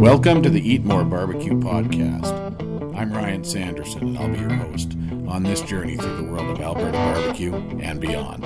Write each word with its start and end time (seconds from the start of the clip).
Welcome 0.00 0.42
to 0.44 0.48
the 0.48 0.66
Eat 0.66 0.82
More 0.82 1.04
Barbecue 1.04 1.60
Podcast. 1.60 2.32
I'm 2.96 3.12
Ryan 3.12 3.44
Sanderson, 3.44 4.16
and 4.16 4.18
I'll 4.18 4.30
be 4.30 4.38
your 4.38 4.48
host 4.48 4.96
on 5.28 5.42
this 5.42 5.60
journey 5.60 5.98
through 5.98 6.16
the 6.16 6.32
world 6.32 6.48
of 6.48 6.58
Alberta 6.58 6.92
barbecue 6.92 7.54
and 7.82 8.00
beyond. 8.00 8.42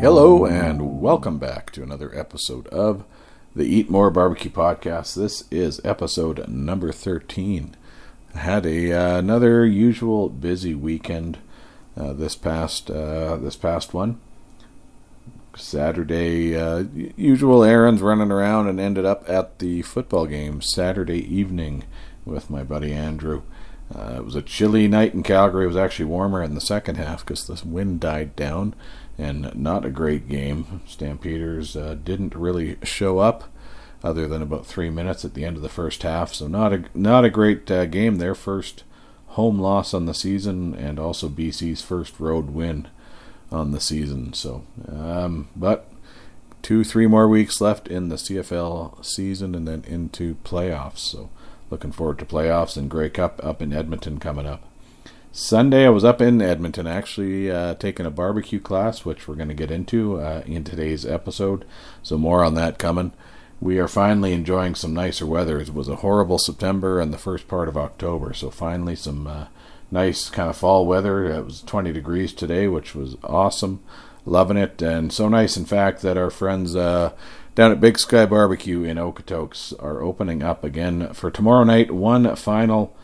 Hello, 0.00 0.46
and 0.46 1.02
welcome 1.02 1.38
back 1.38 1.70
to 1.72 1.82
another 1.82 2.18
episode 2.18 2.66
of 2.68 3.04
the 3.54 3.66
Eat 3.66 3.90
More 3.90 4.10
Barbecue 4.10 4.50
Podcast. 4.50 5.14
This 5.14 5.44
is 5.50 5.82
episode 5.84 6.48
number 6.48 6.92
13. 6.92 7.76
Had 8.36 8.66
a 8.66 8.92
uh, 8.92 9.18
another 9.18 9.64
usual 9.64 10.28
busy 10.28 10.74
weekend 10.74 11.38
uh, 11.96 12.12
this 12.12 12.36
past 12.36 12.90
uh, 12.90 13.36
this 13.36 13.56
past 13.56 13.94
one. 13.94 14.20
Saturday, 15.56 16.54
uh, 16.54 16.84
usual 17.16 17.64
errands 17.64 18.02
running 18.02 18.30
around, 18.30 18.68
and 18.68 18.78
ended 18.78 19.06
up 19.06 19.28
at 19.28 19.58
the 19.58 19.82
football 19.82 20.26
game 20.26 20.60
Saturday 20.60 21.20
evening 21.34 21.84
with 22.26 22.50
my 22.50 22.62
buddy 22.62 22.92
Andrew. 22.92 23.42
Uh, 23.94 24.16
it 24.16 24.24
was 24.24 24.34
a 24.34 24.42
chilly 24.42 24.88
night 24.88 25.14
in 25.14 25.22
Calgary. 25.22 25.64
It 25.64 25.68
was 25.68 25.76
actually 25.76 26.06
warmer 26.06 26.42
in 26.42 26.54
the 26.54 26.60
second 26.60 26.96
half 26.96 27.24
because 27.24 27.46
the 27.46 27.66
wind 27.66 28.00
died 28.00 28.36
down, 28.36 28.74
and 29.16 29.54
not 29.54 29.84
a 29.84 29.90
great 29.90 30.28
game. 30.28 30.82
Stampeders 30.86 31.76
uh, 31.76 31.96
didn't 32.04 32.34
really 32.34 32.76
show 32.82 33.18
up 33.18 33.44
other 34.06 34.26
than 34.26 34.40
about 34.40 34.64
three 34.64 34.88
minutes 34.88 35.24
at 35.24 35.34
the 35.34 35.44
end 35.44 35.56
of 35.56 35.62
the 35.62 35.68
first 35.68 36.02
half. 36.02 36.32
So 36.32 36.46
not 36.46 36.72
a 36.72 36.84
not 36.94 37.24
a 37.24 37.30
great 37.30 37.70
uh, 37.70 37.86
game. 37.86 38.16
Their 38.16 38.34
first 38.34 38.84
home 39.36 39.58
loss 39.58 39.92
on 39.92 40.06
the 40.06 40.14
season, 40.14 40.74
and 40.74 40.98
also 40.98 41.28
BC's 41.28 41.82
first 41.82 42.18
road 42.18 42.50
win 42.50 42.88
on 43.52 43.72
the 43.72 43.80
season. 43.80 44.32
So, 44.32 44.64
um, 44.88 45.48
but 45.54 45.90
two 46.62 46.84
three 46.84 47.06
more 47.06 47.28
weeks 47.28 47.60
left 47.60 47.88
in 47.88 48.08
the 48.08 48.16
CFL 48.16 49.04
season, 49.04 49.54
and 49.54 49.68
then 49.68 49.84
into 49.86 50.36
playoffs. 50.36 50.98
So, 50.98 51.28
looking 51.68 51.92
forward 51.92 52.18
to 52.20 52.24
playoffs 52.24 52.76
and 52.76 52.88
Grey 52.88 53.10
Cup 53.10 53.40
up 53.44 53.60
in 53.60 53.72
Edmonton 53.72 54.18
coming 54.18 54.46
up. 54.46 54.62
Sunday, 55.32 55.84
I 55.84 55.90
was 55.90 56.04
up 56.04 56.22
in 56.22 56.40
Edmonton 56.40 56.86
actually 56.86 57.50
uh, 57.50 57.74
taking 57.74 58.06
a 58.06 58.10
barbecue 58.10 58.58
class, 58.58 59.04
which 59.04 59.28
we're 59.28 59.34
going 59.34 59.48
to 59.48 59.54
get 59.54 59.70
into 59.70 60.18
uh, 60.18 60.42
in 60.46 60.64
today's 60.64 61.04
episode. 61.04 61.66
So, 62.02 62.16
more 62.16 62.42
on 62.42 62.54
that 62.54 62.78
coming 62.78 63.12
we 63.60 63.78
are 63.78 63.88
finally 63.88 64.32
enjoying 64.32 64.74
some 64.74 64.94
nicer 64.94 65.26
weather. 65.26 65.58
It 65.58 65.72
was 65.72 65.88
a 65.88 65.96
horrible 65.96 66.38
September 66.38 67.00
and 67.00 67.12
the 67.12 67.18
first 67.18 67.48
part 67.48 67.68
of 67.68 67.76
October, 67.76 68.34
so 68.34 68.50
finally 68.50 68.96
some 68.96 69.26
uh, 69.26 69.46
nice 69.90 70.28
kind 70.28 70.50
of 70.50 70.56
fall 70.56 70.86
weather. 70.86 71.24
It 71.24 71.44
was 71.44 71.62
20 71.62 71.92
degrees 71.92 72.32
today, 72.32 72.68
which 72.68 72.94
was 72.94 73.16
awesome. 73.24 73.82
Loving 74.28 74.56
it, 74.56 74.82
and 74.82 75.12
so 75.12 75.28
nice, 75.28 75.56
in 75.56 75.64
fact, 75.64 76.02
that 76.02 76.18
our 76.18 76.30
friends 76.30 76.74
uh, 76.74 77.12
down 77.54 77.70
at 77.70 77.80
Big 77.80 77.96
Sky 77.96 78.26
Barbecue 78.26 78.82
in 78.82 78.96
Okotoks 78.96 79.72
are 79.80 80.02
opening 80.02 80.42
up 80.42 80.64
again 80.64 81.12
for 81.14 81.30
tomorrow 81.30 81.62
night. 81.62 81.92
One 81.92 82.34
final 82.34 82.96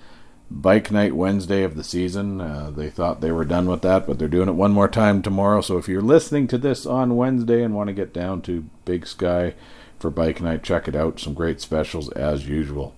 bike 0.60 0.90
night 0.90 1.14
Wednesday 1.14 1.62
of 1.62 1.76
the 1.76 1.84
season. 1.84 2.40
Uh, 2.40 2.70
they 2.70 2.90
thought 2.90 3.20
they 3.20 3.32
were 3.32 3.44
done 3.44 3.66
with 3.66 3.82
that, 3.82 4.06
but 4.06 4.18
they're 4.18 4.28
doing 4.28 4.48
it 4.48 4.54
one 4.54 4.72
more 4.72 4.88
time 4.88 5.22
tomorrow. 5.22 5.60
So 5.60 5.78
if 5.78 5.88
you're 5.88 6.02
listening 6.02 6.46
to 6.48 6.58
this 6.58 6.86
on 6.86 7.16
Wednesday 7.16 7.62
and 7.62 7.74
want 7.74 7.88
to 7.88 7.94
get 7.94 8.12
down 8.12 8.42
to 8.42 8.66
Big 8.84 9.06
Sky, 9.06 9.54
for 10.02 10.10
bike 10.10 10.42
night. 10.42 10.62
Check 10.62 10.88
it 10.88 10.96
out. 10.96 11.20
Some 11.20 11.32
great 11.32 11.62
specials 11.62 12.10
as 12.10 12.46
usual. 12.46 12.94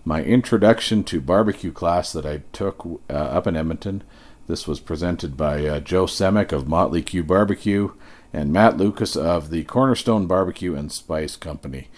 my 0.05 0.23
introduction 0.23 1.03
to 1.03 1.19
barbecue 1.19 1.73
class 1.73 2.13
that 2.13 2.25
I 2.25 2.43
took 2.53 3.01
uh, 3.09 3.13
up 3.13 3.45
in 3.45 3.57
Edmonton. 3.57 4.05
This 4.47 4.69
was 4.69 4.79
presented 4.79 5.35
by 5.35 5.65
uh, 5.65 5.79
Joe 5.81 6.05
Semick 6.05 6.53
of 6.53 6.69
Motley 6.69 7.01
Que 7.01 7.21
Barbecue 7.21 7.91
and 8.31 8.53
Matt 8.53 8.77
Lucas 8.77 9.17
of 9.17 9.49
the 9.49 9.65
Cornerstone 9.65 10.27
Barbecue 10.27 10.75
and 10.75 10.89
Spice 10.89 11.35
Company. 11.35 11.89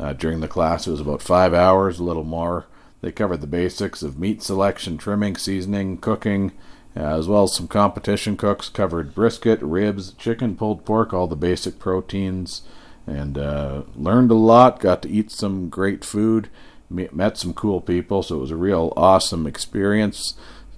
Uh, 0.00 0.14
during 0.14 0.40
the 0.40 0.48
class, 0.48 0.86
it 0.86 0.92
was 0.92 1.00
about 1.02 1.20
five 1.20 1.52
hours, 1.52 1.98
a 1.98 2.04
little 2.04 2.24
more. 2.24 2.64
They 3.02 3.12
covered 3.12 3.42
the 3.42 3.46
basics 3.46 4.02
of 4.02 4.18
meat 4.18 4.42
selection, 4.42 4.96
trimming, 4.96 5.36
seasoning, 5.36 5.98
cooking, 5.98 6.52
uh, 6.96 7.00
as 7.00 7.28
well 7.28 7.42
as 7.42 7.52
some 7.54 7.68
competition 7.68 8.38
cooks. 8.38 8.70
Covered 8.70 9.14
brisket, 9.14 9.60
ribs, 9.60 10.14
chicken, 10.14 10.56
pulled 10.56 10.86
pork, 10.86 11.12
all 11.12 11.26
the 11.26 11.36
basic 11.36 11.78
proteins, 11.78 12.62
and 13.08 13.38
uh, 13.38 13.82
learned 13.96 14.30
a 14.30 14.34
lot. 14.34 14.80
Got 14.80 15.02
to 15.02 15.08
eat 15.08 15.30
some 15.30 15.68
great 15.68 16.04
food, 16.04 16.48
met 16.90 17.38
some 17.38 17.54
cool 17.54 17.80
people, 17.80 18.22
so 18.22 18.36
it 18.36 18.40
was 18.40 18.50
a 18.50 18.56
real 18.56 18.92
awesome 18.96 19.46
experience. 19.46 20.34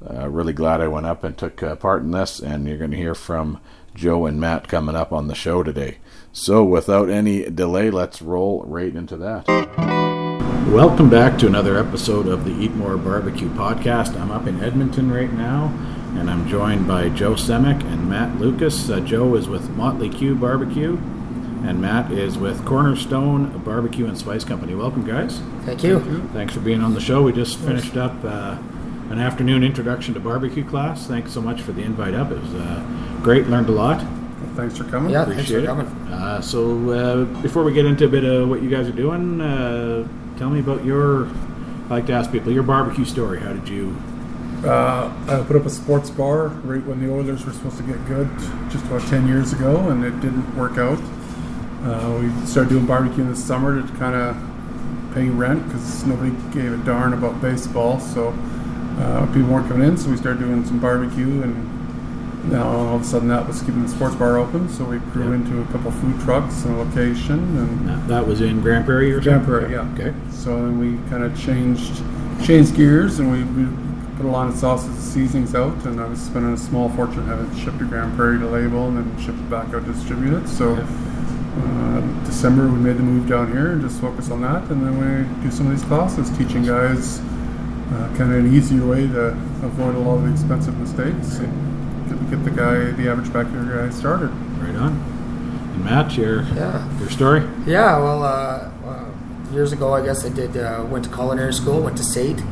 Uh, 0.09 0.29
really 0.29 0.55
glad 0.55 0.81
I 0.81 0.89
went 0.89 1.07
up 1.07 1.25
and 1.25 1.37
took 1.37 1.63
uh, 1.63 1.77
part 1.77 2.03
in 2.03 2.11
this, 2.11 2.41
and 2.41 2.67
you're 2.67 2.79
going 2.79 2.93
to 2.93 2.97
hear 2.97 3.15
from 3.15 3.61
Joe 3.95 4.25
and 4.27 4.41
Matt 4.41 4.69
coming 4.69 4.97
up 4.97 5.13
on 5.13 5.27
the 5.27 5.35
show 5.35 5.63
today. 5.63 5.99
So, 6.33 6.65
without 6.65 7.11
any 7.11 7.51
delay, 7.51 7.91
let's 7.91 8.23
roll 8.23 8.63
right 8.67 8.95
into 8.95 9.17
that. 9.19 9.47
Welcome 10.69 11.11
back 11.11 11.37
to 11.41 11.49
another 11.49 11.77
episode 11.77 12.29
of 12.29 12.45
the 12.45 12.53
Eat 12.53 12.71
More 12.73 12.97
Barbecue 12.97 13.51
podcast. 13.51 14.19
I'm 14.19 14.31
up 14.31 14.47
in 14.47 14.63
Edmonton 14.63 15.11
right 15.11 15.33
now, 15.33 15.67
and 16.17 16.31
I'm 16.31 16.49
joined 16.49 16.87
by 16.87 17.09
Joe 17.09 17.35
Semick 17.35 17.83
and 17.85 18.09
Matt 18.09 18.39
Lucas. 18.39 18.89
Uh, 18.89 19.01
Joe 19.01 19.35
is 19.35 19.49
with 19.49 19.69
Motley 19.71 20.09
Que 20.09 20.35
Barbecue, 20.35 20.97
and 21.65 21.81
Matt 21.81 22.11
is 22.13 22.39
with 22.39 22.65
Cornerstone 22.65 23.59
Barbecue 23.65 24.07
and 24.07 24.17
Spice 24.17 24.45
Company. 24.45 24.75
Welcome, 24.75 25.05
guys. 25.07 25.41
Thank 25.65 25.83
you. 25.85 26.01
Thanks 26.33 26.55
for 26.55 26.61
being 26.61 26.83
on 26.83 26.95
the 26.95 27.01
show. 27.01 27.23
We 27.23 27.33
just 27.33 27.59
finished 27.59 27.97
up 27.97 28.13
uh, 28.25 28.57
an 29.11 29.19
afternoon 29.19 29.63
introduction 29.63 30.15
to 30.15 30.21
barbecue 30.21 30.65
class. 30.69 31.07
Thanks 31.07 31.33
so 31.33 31.41
much 31.41 31.61
for 31.63 31.73
the 31.73 31.83
invite 31.83 32.15
up. 32.15 32.31
It 32.31 32.41
was 32.41 32.55
uh, 32.55 33.19
great. 33.23 33.47
Learned 33.49 33.69
a 33.69 33.73
lot. 33.73 33.99
Well, 34.03 34.55
thanks 34.57 34.79
for 34.79 34.85
coming. 34.85 35.13
Yeah, 35.13 35.23
Appreciate 35.23 35.65
thanks 35.67 35.83
for 35.83 35.83
it. 35.83 35.87
coming. 35.87 36.13
Uh, 36.13 36.41
so 36.41 36.91
uh, 36.91 37.25
before 37.43 37.63
we 37.63 37.73
get 37.73 37.85
into 37.85 38.07
a 38.07 38.09
bit 38.09 38.25
of 38.25 38.49
what 38.49 38.63
you 38.63 38.71
guys 38.71 38.89
are 38.89 38.93
doing, 38.93 39.41
uh, 39.41 40.09
tell 40.39 40.51
me 40.51 40.61
about 40.61 40.85
your. 40.85 41.27
I 41.27 41.95
like 41.95 42.07
to 42.07 42.13
ask 42.13 42.31
people 42.31 42.53
your 42.53 42.63
barbecue 42.63 43.05
story. 43.05 43.41
How 43.41 43.53
did 43.53 43.69
you? 43.69 43.97
Uh, 44.65 45.11
I 45.27 45.43
put 45.47 45.57
up 45.57 45.65
a 45.67 45.71
sports 45.71 46.11
bar 46.11 46.49
right 46.49 46.85
when 46.85 47.01
the 47.05 47.11
Oilers 47.13 47.45
were 47.47 47.53
supposed 47.53 47.79
to 47.79 47.83
get 47.83 48.05
good, 48.07 48.29
just 48.71 48.85
about 48.85 49.01
10 49.09 49.27
years 49.27 49.53
ago, 49.55 49.89
and 49.89 50.05
it 50.05 50.21
didn't 50.21 50.55
work 50.57 50.77
out. 50.79 50.99
Uh, 51.85 52.19
we 52.21 52.47
started 52.47 52.69
doing 52.71 52.87
barbecue 52.87 53.23
in 53.23 53.31
the 53.31 53.37
summer 53.37 53.81
to 53.81 53.89
kind 53.97 54.15
of 54.15 54.37
pay 55.15 55.29
rent 55.29 55.65
because 55.67 56.05
nobody 56.05 56.31
gave 56.53 56.73
a 56.73 56.85
darn 56.85 57.13
about 57.15 57.41
baseball. 57.41 57.99
So 58.01 58.29
uh, 58.99 59.27
people 59.33 59.49
weren't 59.51 59.69
coming 59.69 59.89
in, 59.89 59.97
so 59.97 60.11
we 60.11 60.17
started 60.17 60.41
doing 60.41 60.65
some 60.67 60.79
barbecue, 60.79 61.43
and 61.43 62.51
now 62.53 62.69
all 62.69 62.97
of 62.97 63.01
a 63.01 63.05
sudden 63.05 63.29
that 63.29 63.47
was 63.47 63.61
keeping 63.63 63.83
the 63.83 63.89
sports 63.89 64.15
bar 64.15 64.37
open. 64.37 64.69
So 64.69 64.85
we 64.85 64.99
grew 64.99 65.29
Yeah. 65.31 65.37
into 65.37 65.61
a 65.63 65.65
couple 65.67 65.91
food 65.91 66.21
trucks 66.21 66.65
and 66.65 66.75
a 66.75 66.79
location, 66.83 67.39
and 67.57 67.89
That, 67.89 68.09
that 68.09 68.27
was 68.27 68.41
in 68.43 68.61
Grande 68.61 68.85
Prairie 68.85 69.13
or 69.13 69.21
Grand? 69.21 69.47
Prairie, 69.47 69.73
yeah. 69.73 69.89
Okay. 69.95 70.13
so 70.31 70.57
then 70.57 70.79
we 70.79 70.99
kind 71.09 71.23
of 71.25 71.39
changed 71.39 72.03
changed 72.43 72.75
gears, 72.75 73.19
and 73.21 73.31
we, 73.33 73.43
we 73.45 73.69
put 74.17 74.25
a 74.27 74.29
lot 74.31 74.49
of 74.49 74.55
sauces 74.57 74.89
and 74.89 74.99
seasonings 74.99 75.55
out, 75.55 75.75
and 75.87 75.99
I 76.01 76.07
was 76.07 76.21
spending 76.21 76.53
a 76.53 76.57
small 76.59 76.89
fortune 76.91 77.27
having 77.27 77.51
it 77.51 77.59
shipped 77.59 77.79
to 77.79 77.85
Grande 77.87 78.15
Prairie 78.17 78.39
to 78.39 78.47
label 78.47 78.89
and 78.89 78.97
then 78.99 79.19
shipped 79.25 79.39
it 79.39 79.49
back 79.51 79.67
out 79.75 79.85
to 79.87 79.93
distribute 79.93 80.35
it. 80.43 80.47
So. 80.49 80.77
Uh, 81.61 82.25
December 82.25 82.67
we 82.69 82.79
made 82.79 82.97
the 82.97 83.03
move 83.03 83.29
down 83.29 83.51
here 83.53 83.73
and 83.73 83.83
just 83.83 84.01
focus 84.01 84.31
on 84.31 84.41
that, 84.43 84.63
and 84.71 84.83
then 84.85 84.95
we 84.99 85.43
do 85.45 85.51
some 85.51 85.67
of 85.67 85.73
these 85.73 85.85
classes, 85.87 86.31
teaching 86.39 86.65
guys 86.65 87.21
uh, 87.93 88.07
kind 88.17 88.33
of 88.33 88.45
an 88.45 88.55
easier 88.55 88.87
way 88.87 89.07
to 89.07 89.29
avoid 89.65 89.95
a 89.95 89.99
lot 89.99 90.17
of 90.17 90.23
the 90.25 90.33
expensive 90.33 90.77
mistakes 90.79 91.39
and 91.39 92.09
get, 92.09 92.31
get 92.31 92.45
the 92.45 92.51
guy, 92.51 92.91
the 92.93 93.09
average 93.11 93.33
backyard 93.33 93.69
guy, 93.69 93.91
started. 93.91 94.31
Right 94.61 94.77
on. 94.77 94.93
And 95.75 95.85
Matt, 95.85 96.17
your 96.17 96.43
Yeah. 96.43 96.99
your 96.99 97.11
story? 97.11 97.43
Yeah, 97.67 97.99
well, 97.99 98.23
uh, 98.23 98.69
uh, 98.87 99.05
years 99.53 99.73
ago, 99.73 99.93
I 99.93 100.05
guess 100.05 100.25
I 100.25 100.29
did, 100.29 100.57
uh, 100.57 100.85
went 100.89 101.05
to 101.05 101.11
culinary 101.11 101.53
school, 101.53 101.81
went 101.81 101.97
to 101.97 102.05
SAIT. 102.05 102.43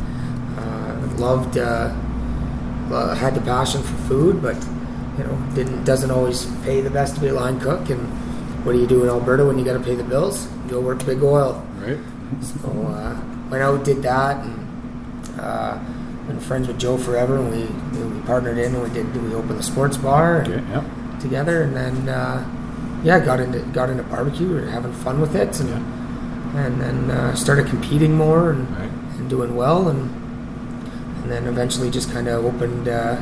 Uh, 0.58 0.96
loved, 1.18 1.54
had 1.54 3.34
the 3.34 3.40
passion 3.40 3.82
for 3.82 3.94
food, 4.08 4.42
but 4.42 4.56
you 5.18 5.24
know, 5.24 5.36
didn't 5.54 5.84
doesn't 5.84 6.10
always 6.10 6.46
pay 6.64 6.80
the 6.80 6.90
best 6.90 7.14
to 7.16 7.20
be 7.20 7.28
a 7.28 7.34
line 7.34 7.60
cook. 7.60 7.90
And 7.90 8.08
what 8.68 8.74
do 8.74 8.80
you 8.80 8.86
do 8.86 9.02
in 9.02 9.08
Alberta 9.08 9.46
when 9.46 9.58
you 9.58 9.64
got 9.64 9.72
to 9.72 9.80
pay 9.80 9.94
the 9.94 10.04
bills? 10.04 10.46
You 10.64 10.72
go 10.72 10.80
work 10.82 11.02
big 11.06 11.22
oil. 11.22 11.66
Right. 11.78 11.96
So 12.42 12.68
uh, 12.68 13.18
went 13.48 13.62
out, 13.62 13.82
did 13.82 14.02
that, 14.02 14.44
and 14.44 15.40
uh, 15.40 15.78
been 16.26 16.38
friends 16.38 16.68
with 16.68 16.78
Joe 16.78 16.98
forever. 16.98 17.38
And 17.38 17.50
we 17.50 17.62
we 18.14 18.20
partnered 18.26 18.58
in, 18.58 18.74
and 18.74 18.82
we 18.84 18.90
did 18.90 19.06
we 19.24 19.32
opened 19.34 19.58
the 19.58 19.62
sports 19.62 19.96
bar 19.96 20.40
and- 20.42 20.52
Okay. 20.52 20.70
Yep. 20.70 20.84
together, 21.20 21.62
and 21.62 21.74
then 21.74 22.10
uh, 22.10 22.44
yeah, 23.02 23.18
got 23.24 23.40
into 23.40 23.60
got 23.72 23.88
into 23.88 24.02
barbecue. 24.02 24.60
We 24.60 24.70
having 24.70 24.92
fun 24.92 25.18
with 25.18 25.34
it, 25.34 25.58
and 25.60 25.70
and 26.54 26.78
then 26.78 27.10
uh, 27.10 27.34
started 27.34 27.68
competing 27.68 28.12
more 28.14 28.50
and, 28.50 28.68
Right. 28.76 28.90
and 29.18 29.30
doing 29.30 29.56
well, 29.56 29.88
and 29.88 30.10
and 31.22 31.32
then 31.32 31.46
eventually 31.46 31.90
just 31.90 32.12
kind 32.12 32.28
of 32.28 32.44
opened. 32.44 32.86
Uh, 32.86 33.16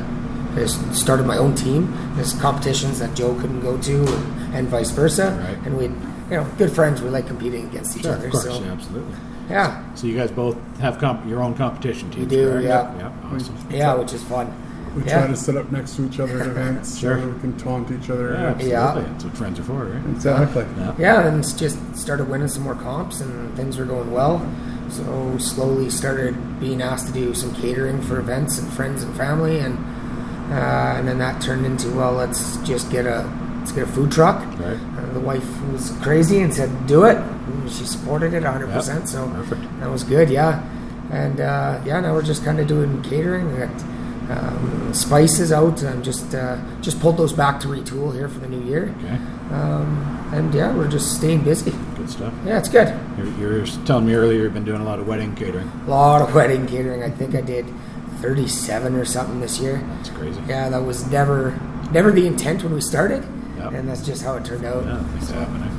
I 0.57 0.65
started 0.91 1.25
my 1.25 1.37
own 1.37 1.55
team. 1.55 1.95
There's 2.15 2.33
competitions 2.33 2.99
that 2.99 3.15
Joe 3.15 3.33
couldn't 3.39 3.61
go 3.61 3.77
to, 3.77 3.95
and, 4.17 4.36
and 4.53 4.67
vice 4.67 4.91
versa. 4.91 5.31
Right. 5.47 5.57
And 5.67 5.77
we, 5.77 5.85
you 5.85 6.41
know, 6.41 6.47
good 6.57 6.71
friends. 6.71 7.01
We 7.01 7.09
like 7.09 7.27
competing 7.27 7.65
against 7.67 7.95
each 7.97 8.03
Sure, 8.03 8.13
other. 8.13 8.25
of 8.27 8.31
course. 8.31 8.43
so 8.45 8.61
yeah, 8.63 8.71
absolutely. 8.71 9.15
yeah, 9.49 9.95
So 9.95 10.07
you 10.07 10.17
guys 10.17 10.31
both 10.31 10.57
have 10.79 10.97
comp- 10.99 11.25
your 11.27 11.41
own 11.43 11.53
competition 11.55 12.09
teams. 12.11 12.27
do, 12.27 12.49
correct? 12.49 12.65
yeah. 12.65 12.97
Yeah. 12.97 13.11
Awesome. 13.35 13.55
yeah, 13.69 13.93
which 13.95 14.13
is 14.13 14.23
fun. 14.23 14.53
We 14.95 15.03
Yeah. 15.03 15.19
try 15.19 15.27
to 15.27 15.35
sit 15.35 15.55
up 15.55 15.71
next 15.71 15.95
to 15.97 16.05
each 16.05 16.19
other 16.19 16.39
at 16.41 16.47
events 16.55 16.97
Sure. 16.97 17.19
so 17.19 17.27
we 17.27 17.39
can 17.39 17.57
taunt 17.57 17.91
each 17.91 18.09
other. 18.09 18.31
Yeah, 18.33 18.37
absolutely. 18.47 18.69
Yeah. 18.71 18.93
That's 19.11 19.23
what 19.25 19.37
friends 19.37 19.59
are 19.59 19.63
for, 19.63 19.85
right? 19.85 20.01
Exactly. 20.11 20.65
Yeah. 20.77 20.93
yeah, 20.97 21.27
and 21.27 21.43
just 21.57 21.77
started 21.95 22.27
winning 22.29 22.47
some 22.47 22.63
more 22.63 22.75
comps, 22.75 23.21
and 23.21 23.55
things 23.55 23.77
were 23.77 23.85
going 23.85 24.11
well. 24.11 24.41
So 24.89 25.37
slowly 25.37 25.89
started 25.89 26.59
being 26.59 26.81
asked 26.81 27.07
to 27.07 27.13
do 27.13 27.33
some 27.33 27.53
catering 27.55 28.01
for 28.01 28.19
events 28.19 28.57
and 28.57 28.71
friends 28.73 29.03
and 29.03 29.15
family, 29.15 29.59
and 29.59 29.77
uh, 30.51 30.95
and 30.97 31.05
then 31.07 31.17
that 31.19 31.41
turned 31.41 31.65
into 31.65 31.89
well, 31.91 32.13
let's 32.13 32.55
just 32.65 32.89
get 32.89 33.05
a 33.05 33.29
let's 33.67 33.77
get 33.77 33.87
a 33.87 33.91
food 33.91 34.11
truck. 34.11 34.39
Right. 34.59 34.79
Uh, 34.97 35.13
the 35.13 35.19
wife 35.19 35.45
was 35.71 35.91
crazy 36.01 36.39
and 36.39 36.53
said, 36.53 36.69
"Do 36.87 37.03
it." 37.03 37.17
And 37.17 37.69
she 37.69 37.83
supported 37.85 38.33
it 38.33 38.43
100. 38.43 38.67
percent 38.71 38.99
Yep. 39.01 39.07
So 39.09 39.27
Perfect. 39.29 39.79
that 39.79 39.89
was 39.89 40.03
good. 40.03 40.29
Yeah, 40.29 40.63
and 41.11 41.41
uh, 41.41 41.81
yeah, 41.85 41.99
now 41.99 42.13
we're 42.13 42.21
just 42.21 42.45
kind 42.45 42.59
of 42.59 42.67
doing 42.67 43.01
catering. 43.01 43.51
We 43.51 43.57
got 43.59 43.83
um, 44.29 44.93
spices 44.93 45.51
out. 45.51 45.81
and 45.83 46.03
just 46.03 46.33
uh, 46.33 46.57
just 46.81 46.99
pulled 47.01 47.17
those 47.17 47.33
back 47.33 47.59
to 47.61 47.67
retool 47.67 48.13
here 48.13 48.29
for 48.29 48.39
the 48.39 48.47
new 48.47 48.63
year. 48.63 48.93
Okay. 48.99 49.15
Um, 49.53 50.29
and 50.33 50.53
yeah, 50.53 50.75
we're 50.75 50.89
just 50.89 51.15
staying 51.15 51.43
busy. 51.43 51.71
Good 51.95 52.09
stuff. 52.09 52.33
Yeah, 52.45 52.57
it's 52.57 52.69
good. 52.69 52.97
You're, 53.17 53.57
you're 53.57 53.65
telling 53.85 54.05
me 54.05 54.13
earlier 54.13 54.43
you've 54.43 54.53
been 54.53 54.65
doing 54.65 54.81
a 54.81 54.85
lot 54.85 54.99
of 54.99 55.07
wedding 55.07 55.35
catering. 55.35 55.69
A 55.87 55.89
lot 55.89 56.21
of 56.21 56.33
wedding 56.39 56.67
catering. 56.67 57.03
I 57.03 57.09
think 57.09 57.33
I 57.35 57.41
did 57.41 57.65
37 58.21 58.95
or 58.95 59.05
something 59.05 59.39
this 59.39 59.59
year. 59.59 59.77
That's 59.97 60.09
crazy. 60.09 60.41
Yeah, 60.47 60.69
that 60.69 60.83
was 60.83 61.09
never 61.11 61.57
never 61.91 62.11
the 62.11 62.27
intent 62.27 62.63
when 62.63 62.73
we 62.73 62.81
started, 62.81 63.23
Yep. 63.57 63.73
and 63.73 63.89
that's 63.89 64.05
just 64.05 64.23
how 64.23 64.35
it 64.35 64.45
turned 64.45 64.65
out. 64.65 64.85
Yeah, 64.85 65.03
things 65.03 65.31
happening. 65.31 65.71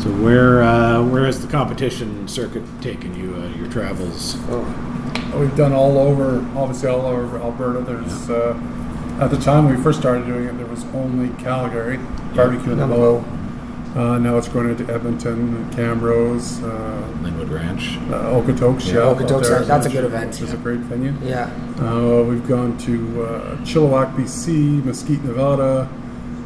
So 0.00 0.10
where 0.10 0.62
uh, 0.62 1.02
where 1.04 1.26
has 1.26 1.40
the 1.44 1.50
competition 1.50 2.26
circuit 2.26 2.62
taken 2.80 3.14
you? 3.14 3.34
Uh, 3.36 3.48
your 3.56 3.68
travels? 3.70 4.36
Oh, 4.48 5.38
We've 5.38 5.56
done 5.56 5.72
all 5.72 5.96
over, 5.96 6.38
obviously 6.58 6.88
all 6.88 7.06
over 7.06 7.38
Alberta. 7.38 7.80
There's 7.80 8.28
uh, 8.28 8.58
at 9.20 9.30
the 9.30 9.38
time 9.38 9.68
we 9.68 9.76
first 9.82 10.00
started 10.00 10.26
doing 10.26 10.44
it, 10.46 10.56
there 10.58 10.66
was 10.66 10.84
only 10.86 11.28
Calgary 11.42 11.98
barbecue 12.34 12.72
in 12.72 12.78
the 12.78 12.86
Number 12.86 12.96
bow. 12.96 13.24
Uh, 13.94 14.18
now 14.18 14.38
it's 14.38 14.48
going 14.48 14.70
into 14.70 14.90
Edmonton, 14.92 15.70
Camrose, 15.72 16.62
uh, 16.62 17.22
Linwood 17.22 17.50
Ranch. 17.50 17.98
uh, 18.10 18.32
Okotoks. 18.40 18.86
Yeah, 18.86 18.94
Yeah, 18.94 19.14
Okotoks, 19.14 19.42
there, 19.48 19.64
that's 19.64 19.86
a 19.86 19.90
good 19.90 20.04
event. 20.04 20.30
It's 20.30 20.40
is 20.40 20.52
a 20.54 20.56
great 20.56 20.80
venue. 20.80 21.14
yeah. 21.22 21.50
Uh, 21.78 22.22
we've 22.22 22.46
gone 22.48 22.76
to 22.78 23.22
uh, 23.24 23.56
Chilliwack, 23.58 24.14
BC, 24.16 24.82
Mesquite, 24.84 25.22
Nevada, 25.24 25.88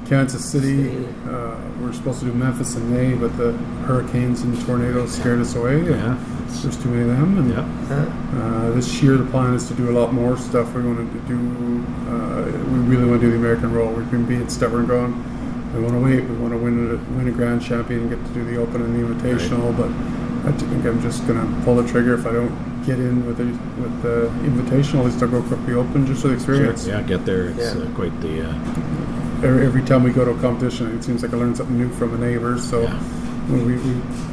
Kansas 0.09 0.45
City. 0.45 0.85
City. 0.91 1.07
Uh, 1.29 1.57
we 1.81 1.87
were 1.87 1.93
supposed 1.93 2.21
to 2.21 2.27
do 2.27 2.33
Memphis 2.33 2.77
in 2.77 2.93
May, 2.93 3.15
but 3.15 3.37
the 3.37 3.53
hurricanes 3.87 4.43
and 4.43 4.59
tornadoes 4.65 5.13
scared 5.13 5.41
us 5.41 5.55
away. 5.55 5.83
Yeah. 5.89 6.17
There's 6.63 6.81
too 6.83 6.89
many 6.89 7.03
of 7.03 7.09
them. 7.09 7.39
And, 7.39 7.51
Yeah. 7.51 7.67
Uh, 7.91 8.41
uh, 8.41 8.71
this 8.73 9.03
year, 9.03 9.17
the 9.17 9.25
plan 9.31 9.55
is 9.55 9.67
to 9.69 9.75
do 9.75 9.91
a 9.91 9.95
lot 9.99 10.13
more 10.15 10.37
stuff. 10.37 10.73
We 10.75 10.83
wanted 10.83 11.11
to 11.13 11.19
do, 11.29 11.85
uh, 12.09 12.45
we 12.73 12.79
really 12.81 13.05
want 13.09 13.21
to 13.21 13.27
do 13.27 13.31
the 13.33 13.37
American 13.39 13.73
Royal. 13.73 13.93
We've 13.93 14.11
been 14.11 14.25
being 14.25 14.49
stubborn, 14.49 14.87
going, 14.87 15.13
we 15.75 15.81
want 15.83 15.95
to 15.95 16.01
wait. 16.01 16.25
We 16.25 16.37
want 16.37 16.53
to 16.53 16.59
win 16.59 16.91
a, 16.93 17.17
win 17.17 17.29
a 17.29 17.33
grand 17.33 17.61
champion 17.63 18.01
and 18.03 18.11
get 18.11 18.25
to 18.25 18.33
do 18.33 18.45
the 18.45 18.57
Open 18.57 18.81
and 18.83 18.95
the 18.95 19.03
Invitational. 19.29 19.77
But 19.77 19.91
I 20.49 20.53
think 20.57 20.85
I'm 20.87 21.03
just 21.03 21.27
going 21.27 21.39
to 21.41 21.65
pull 21.65 21.75
the 21.77 21.87
trigger 21.89 22.15
if 22.15 22.25
I 22.27 22.33
don't 22.33 22.55
get 22.87 23.01
in 23.01 23.27
with 23.27 23.37
the 23.39 23.47
with 23.83 24.03
the 24.03 24.31
Invitational. 24.49 25.01
At 25.01 25.07
least 25.07 25.23
I'll 25.23 25.29
go 25.29 25.43
quickly 25.43 25.75
Open 25.75 26.07
just 26.07 26.23
for 26.23 26.29
the 26.29 26.35
Sure. 26.35 26.55
experience. 26.55 26.87
Yeah, 26.87 27.03
get 27.03 27.27
there. 27.27 27.49
It's 27.49 27.75
Yeah. 27.75 27.83
uh, 27.83 27.91
quite 27.95 28.19
the. 28.21 28.55
Every, 29.45 29.67
every 29.67 29.83
time 29.83 30.03
we 30.03 30.11
go 30.13 30.25
to 30.25 30.31
a 30.33 30.41
competition, 30.41 30.97
it 30.97 31.03
seems 31.05 31.23
like 31.23 31.33
I 31.33 31.37
learn 31.37 31.55
something 31.55 31.77
new 31.79 31.91
from 31.91 32.15
a 32.15 32.19
neighbor. 32.19 32.59
So. 32.59 32.83
Yeah. 32.83 33.03
We, 33.47 33.61
we, 33.63 33.77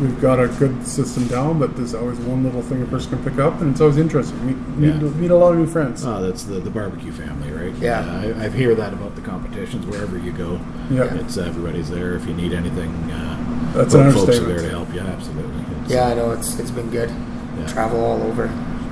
we've 0.01 0.19
got 0.19 0.39
a 0.39 0.47
good 0.47 0.87
system 0.87 1.27
down, 1.27 1.59
but 1.59 1.75
there's 1.75 1.93
always 1.93 2.17
one 2.21 2.43
little 2.43 2.63
thing 2.63 2.81
a 2.81 2.85
person 2.87 3.11
can 3.11 3.23
pick 3.23 3.37
up, 3.39 3.61
and 3.61 3.69
it's 3.69 3.79
always 3.79 3.97
interesting. 3.97 4.43
Meet, 4.43 4.57
meet, 4.75 4.87
Yeah. 4.87 5.09
meet 5.11 5.29
a 5.29 5.35
lot 5.35 5.51
of 5.53 5.59
new 5.59 5.67
friends. 5.67 6.03
oh, 6.03 6.19
that's 6.19 6.45
the 6.45 6.55
the 6.59 6.71
barbecue 6.71 7.11
family, 7.11 7.51
right? 7.51 7.75
Yeah. 7.75 7.99
Uh, 7.99 8.39
I, 8.41 8.45
I 8.45 8.49
hear 8.49 8.73
that 8.73 8.91
about 8.91 9.13
the 9.15 9.21
competitions 9.21 9.85
wherever 9.85 10.17
you 10.17 10.31
go. 10.31 10.59
Yeah. 10.89 11.13
It's 11.13 11.37
uh, 11.37 11.41
everybody's 11.43 11.91
there. 11.91 12.15
If 12.15 12.25
you 12.25 12.33
need 12.33 12.53
anything, 12.53 12.89
uh, 13.11 13.71
That's 13.75 13.93
fo- 13.93 14.01
an 14.01 14.13
folks 14.13 14.35
are 14.39 14.45
there 14.45 14.61
to 14.61 14.69
help 14.71 14.91
you. 14.91 15.01
Absolutely. 15.01 15.61
It's- 15.61 15.91
yeah, 15.91 16.07
I 16.07 16.15
know 16.15 16.31
it's 16.31 16.57
it's 16.57 16.71
been 16.71 16.89
good. 16.89 17.11
Yeah. 17.11 17.67
Travel 17.67 18.03
all 18.03 18.23
over. 18.23 18.45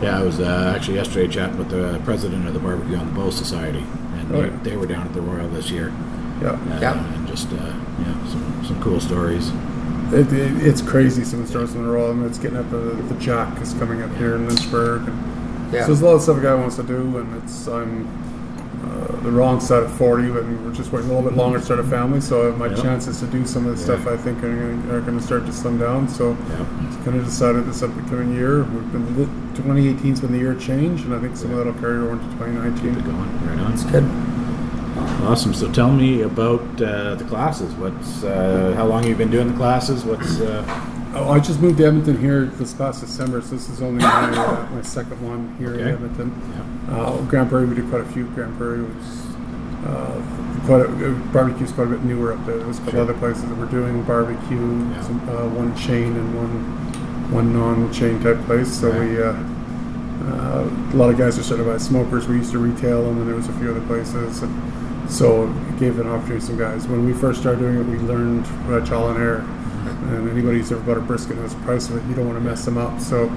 Yeah, 0.03 0.19
I 0.19 0.21
was 0.23 0.39
uh, 0.39 0.73
actually 0.77 0.97
yesterday 0.97 1.33
chatting 1.33 1.57
with 1.57 1.69
the 1.71 1.99
president 2.05 2.47
of 2.47 2.53
the 2.53 2.59
Barbecue 2.59 2.95
on 2.95 3.07
the 3.07 3.13
Bow 3.19 3.31
Society, 3.31 3.83
and 4.21 4.31
Oh, 4.35 4.41
they, 4.41 4.47
yeah. 4.47 4.59
they 4.63 4.77
were 4.77 4.85
down 4.85 5.05
at 5.07 5.13
the 5.13 5.21
Royal 5.21 5.47
this 5.49 5.69
year. 5.69 5.89
Yeah. 6.41 6.49
Uh, 6.51 6.79
Yeah. 6.79 7.15
And 7.15 7.27
just, 7.27 7.51
uh, 7.51 7.55
yeah, 7.55 8.27
some, 8.27 8.63
some 8.65 8.81
cool 8.81 8.99
stories. 8.99 9.51
It, 10.13 10.31
it, 10.33 10.65
it's 10.65 10.81
crazy 10.81 11.23
some 11.23 11.39
of 11.41 11.45
the 11.45 11.51
stars 11.51 11.73
in 11.75 11.85
a 11.85 11.87
row. 11.89 12.09
I 12.11 12.13
mean, 12.13 12.27
it's 12.27 12.37
getting 12.37 12.57
up. 12.57 12.69
The, 12.69 12.77
the 12.77 13.15
Jack 13.19 13.61
is 13.61 13.73
coming 13.75 14.01
up 14.01 14.13
here 14.17 14.35
in 14.35 14.47
Lynchburg. 14.47 15.07
And 15.07 15.73
Yeah. 15.73 15.81
So 15.81 15.87
there's 15.87 16.01
a 16.01 16.05
lot 16.05 16.13
of 16.15 16.21
stuff 16.21 16.37
a 16.37 16.41
guy 16.41 16.53
wants 16.55 16.75
to 16.77 16.83
do, 16.83 17.17
and 17.17 17.41
it's 17.43 17.67
I'm 17.67 18.07
uh, 18.83 19.21
the 19.21 19.31
wrong 19.31 19.61
side 19.61 19.83
of 19.83 19.91
40, 19.93 20.31
but 20.31 20.43
we're 20.43 20.73
just 20.73 20.91
waiting 20.91 21.09
a 21.09 21.13
little 21.13 21.29
bit 21.29 21.37
longer 21.37 21.59
to 21.59 21.63
start 21.63 21.79
a 21.79 21.83
family. 21.83 22.19
So 22.19 22.51
my 22.53 22.67
Yeah. 22.67 22.75
chances 22.81 23.19
to 23.19 23.27
do 23.27 23.45
some 23.45 23.65
of 23.67 23.77
the 23.77 23.81
stuff 23.81 24.05
I 24.07 24.17
think 24.17 24.43
are, 24.43 24.53
gonna- 24.53 24.93
are 24.95 25.01
going 25.01 25.17
to 25.19 25.23
start 25.23 25.45
to 25.45 25.53
slim 25.53 25.77
down. 25.77 26.09
So 26.09 26.31
Yeah. 26.49 26.65
Kind 27.03 27.17
of 27.17 27.25
decided 27.25 27.65
this 27.65 27.81
upcoming 27.81 28.33
year. 28.35 28.59
We've 28.63 28.91
been 28.91 29.07
2018's 29.55 30.21
been 30.21 30.31
the 30.33 30.37
year 30.37 30.51
of 30.51 30.61
change, 30.61 31.01
and 31.01 31.15
I 31.15 31.19
think 31.19 31.35
some 31.35 31.49
of 31.51 31.57
that'll 31.57 31.73
carry 31.73 31.97
over 31.97 32.11
into 32.11 32.25
Keep 32.27 32.37
2019. 32.37 32.95
it 32.95 33.03
going. 33.05 33.47
Right 33.47 33.59
on. 33.59 33.73
It's 33.73 33.83
good. 33.85 34.03
Awesome. 35.27 35.53
So 35.55 35.71
tell 35.71 35.91
me 35.91 36.21
about 36.21 36.61
uh, 36.79 37.15
the 37.15 37.23
classes. 37.25 37.73
What's 37.73 38.23
uh, 38.23 38.73
how 38.75 38.85
long 38.85 39.01
have 39.01 39.09
you 39.09 39.15
been 39.15 39.31
doing 39.31 39.47
the 39.51 39.57
classes? 39.57 40.03
What's 40.03 40.39
uh, 40.41 40.63
Oh, 41.13 41.29
I 41.31 41.39
just 41.41 41.59
moved 41.59 41.79
to 41.79 41.85
Edmonton 41.87 42.17
here 42.17 42.45
this 42.45 42.73
past 42.73 43.01
December, 43.01 43.41
so 43.41 43.49
this 43.49 43.67
is 43.67 43.81
only 43.81 44.01
my, 44.01 44.29
uh, 44.31 44.69
my 44.71 44.81
second 44.81 45.19
one 45.21 45.53
here 45.59 45.71
Okay. 45.71 45.81
in 45.81 45.87
Edmonton. 45.89 46.31
yeah. 46.87 46.95
Uh, 46.95 47.21
Grande 47.23 47.49
Prairie, 47.49 47.65
we 47.65 47.75
did 47.75 47.89
quite 47.89 47.99
a 48.01 48.05
few. 48.05 48.27
Grande 48.27 48.55
Prairie 48.57 48.81
was 48.83 49.27
uh, 49.85 50.21
quite 50.65 50.81
a, 50.85 50.85
uh, 51.11 51.13
barbecue's 51.33 51.73
quite 51.73 51.87
a 51.87 51.89
bit 51.89 52.03
newer 52.05 52.31
up 52.31 52.45
there. 52.45 52.59
There's 52.59 52.77
a 52.77 52.79
couple 52.79 52.93
Sure. 52.93 53.01
other 53.01 53.13
places 53.15 53.43
that 53.43 53.57
were 53.57 53.65
doing 53.65 54.03
barbecue, 54.03 54.55
Yeah. 54.61 55.01
some, 55.01 55.19
uh, 55.27 55.49
one 55.49 55.75
chain 55.75 56.15
and 56.15 56.33
one 56.33 56.90
one 57.31 57.53
non-chain 57.53 58.21
type 58.21 58.39
place. 58.45 58.71
So 58.79 58.89
Right. 58.89 59.09
we 59.09 59.23
uh, 59.23 59.33
uh, 60.21 60.69
a 60.93 60.95
lot 60.95 61.09
of 61.09 61.17
guys 61.17 61.39
are 61.39 61.43
starting 61.43 61.65
to 61.65 61.79
smokers. 61.79 62.27
We 62.27 62.35
used 62.37 62.51
to 62.51 62.59
retail 62.59 63.03
them, 63.03 63.17
and 63.19 63.27
there 63.27 63.35
was 63.35 63.47
a 63.47 63.53
few 63.53 63.71
other 63.71 63.81
places. 63.87 64.43
And 64.43 65.11
so 65.11 65.47
it 65.69 65.79
gave 65.79 65.99
an 65.99 66.07
opportunity 66.07 66.41
to 66.41 66.45
some 66.45 66.57
guys. 66.57 66.87
When 66.87 67.05
we 67.05 67.13
first 67.13 67.41
started 67.41 67.59
doing 67.59 67.77
it, 67.77 67.85
we 67.85 67.97
learned 67.97 68.45
uh, 68.67 68.85
trial 68.85 69.09
and 69.09 69.19
error. 69.19 69.43
And 70.13 70.29
anybody 70.29 70.59
who's 70.59 70.71
ever 70.71 70.81
bought 70.81 70.97
a 70.97 71.01
brisket 71.01 71.37
knows 71.37 71.55
the 71.55 71.61
price 71.61 71.89
of 71.89 71.97
it. 71.97 72.07
You 72.07 72.15
don't 72.15 72.27
want 72.27 72.37
to 72.37 72.43
mess 72.43 72.65
them 72.65 72.77
up. 72.77 72.99
So 72.99 73.31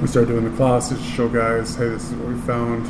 we 0.00 0.06
started 0.06 0.28
doing 0.28 0.44
the 0.48 0.56
classes 0.56 0.98
to 0.98 1.04
show 1.04 1.28
guys, 1.28 1.74
hey, 1.74 1.88
this 1.88 2.04
is 2.10 2.14
what 2.16 2.28
we 2.28 2.40
found 2.42 2.86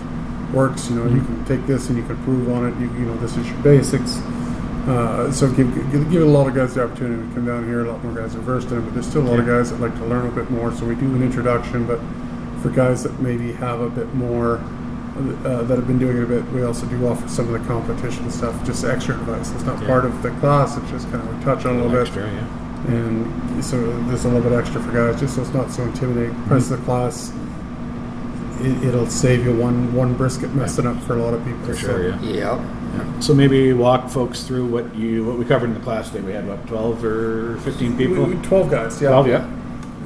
works. 0.52 0.90
You 0.90 0.96
know, 0.96 1.06
you 1.14 1.22
can 1.22 1.44
take 1.46 1.66
this 1.66 1.88
and 1.88 1.96
you 1.96 2.04
can 2.04 2.16
improve 2.16 2.50
on 2.50 2.68
it. 2.68 2.78
You, 2.78 2.92
you 2.92 3.06
know, 3.06 3.16
this 3.16 3.36
is 3.36 3.48
your 3.48 3.58
basics. 3.58 4.20
Uh, 4.88 5.30
so 5.30 5.50
give, 5.52 5.72
give 5.92 6.10
give 6.10 6.22
a 6.22 6.24
lot 6.24 6.46
of 6.48 6.54
guys 6.54 6.74
the 6.74 6.82
opportunity 6.82 7.20
to 7.28 7.34
come 7.34 7.44
down 7.44 7.64
here. 7.66 7.84
A 7.84 7.92
lot 7.92 8.02
more 8.02 8.14
guys 8.14 8.34
are 8.34 8.40
versed 8.40 8.70
in 8.70 8.78
it, 8.78 8.80
but 8.80 8.94
there's 8.94 9.06
still 9.06 9.22
a 9.22 9.28
lot 9.28 9.38
of 9.38 9.46
guys 9.46 9.70
that 9.70 9.80
like 9.80 9.94
to 9.98 10.04
learn 10.06 10.26
a 10.26 10.30
bit 10.32 10.50
more. 10.50 10.72
So 10.72 10.86
we 10.86 10.94
do 10.94 11.04
an 11.14 11.22
introduction, 11.22 11.86
but 11.86 12.00
for 12.62 12.70
guys 12.70 13.02
that 13.02 13.20
maybe 13.20 13.52
have 13.52 13.80
a 13.80 13.90
bit 13.90 14.12
more 14.14 14.56
uh, 15.44 15.62
that 15.64 15.76
have 15.76 15.86
been 15.86 15.98
doing 15.98 16.16
it 16.16 16.22
a 16.22 16.26
bit, 16.26 16.44
we 16.52 16.62
also 16.62 16.86
do 16.86 17.06
offer 17.06 17.28
some 17.28 17.52
of 17.52 17.60
the 17.60 17.68
competition 17.68 18.30
stuff, 18.30 18.54
just 18.64 18.82
extra 18.84 19.14
advice. 19.14 19.52
It's 19.52 19.64
not 19.64 19.80
Yeah. 19.82 19.88
part 19.88 20.04
of 20.06 20.22
the 20.22 20.30
class. 20.40 20.76
It's 20.78 20.90
just 20.90 21.10
kind 21.10 21.22
of 21.22 21.36
we 21.36 21.44
touch 21.44 21.66
on 21.66 21.74
a 21.74 21.82
little 21.82 21.90
bit 21.92 22.06
extra, 22.06 22.24
yeah. 22.26 22.94
and 22.94 23.62
so 23.64 23.76
there's 24.06 24.24
a 24.24 24.28
little 24.28 24.48
bit 24.48 24.58
extra 24.58 24.80
for 24.80 24.90
guys, 24.92 25.20
just 25.20 25.34
so 25.34 25.42
it's 25.42 25.52
not 25.52 25.70
so 25.70 25.82
intimidating. 25.82 26.34
Price 26.44 26.70
of 26.70 26.78
the 26.78 26.84
class, 26.86 27.30
it, 28.60 28.84
it'll 28.84 29.06
save 29.10 29.44
you 29.44 29.54
one 29.54 29.92
one 29.92 30.14
brisket 30.14 30.54
messing 30.54 30.86
up 30.86 30.98
for 31.02 31.14
a 31.18 31.22
lot 31.22 31.34
of 31.34 31.44
people. 31.44 31.60
For 31.66 31.74
so- 31.74 31.80
sure, 31.88 32.08
yeah. 32.08 32.20
Yep. 32.56 32.60
So 33.20 33.34
maybe 33.34 33.72
walk 33.72 34.08
folks 34.10 34.42
through 34.44 34.66
what 34.66 34.94
you 34.94 35.24
what 35.24 35.38
we 35.38 35.44
covered 35.44 35.66
in 35.70 35.74
the 35.74 35.80
class 35.80 36.10
today. 36.10 36.24
We 36.24 36.32
had 36.32 36.46
what 36.46 36.66
twelve 36.66 37.04
or 37.04 37.56
fifteen 37.58 37.96
people. 37.96 38.24
We- 38.24 38.34
we- 38.34 38.42
Twelve 38.42 38.70
guys, 38.70 39.00
yeah. 39.02 39.08
Twelve, 39.08 39.26
yeah. 39.28 39.48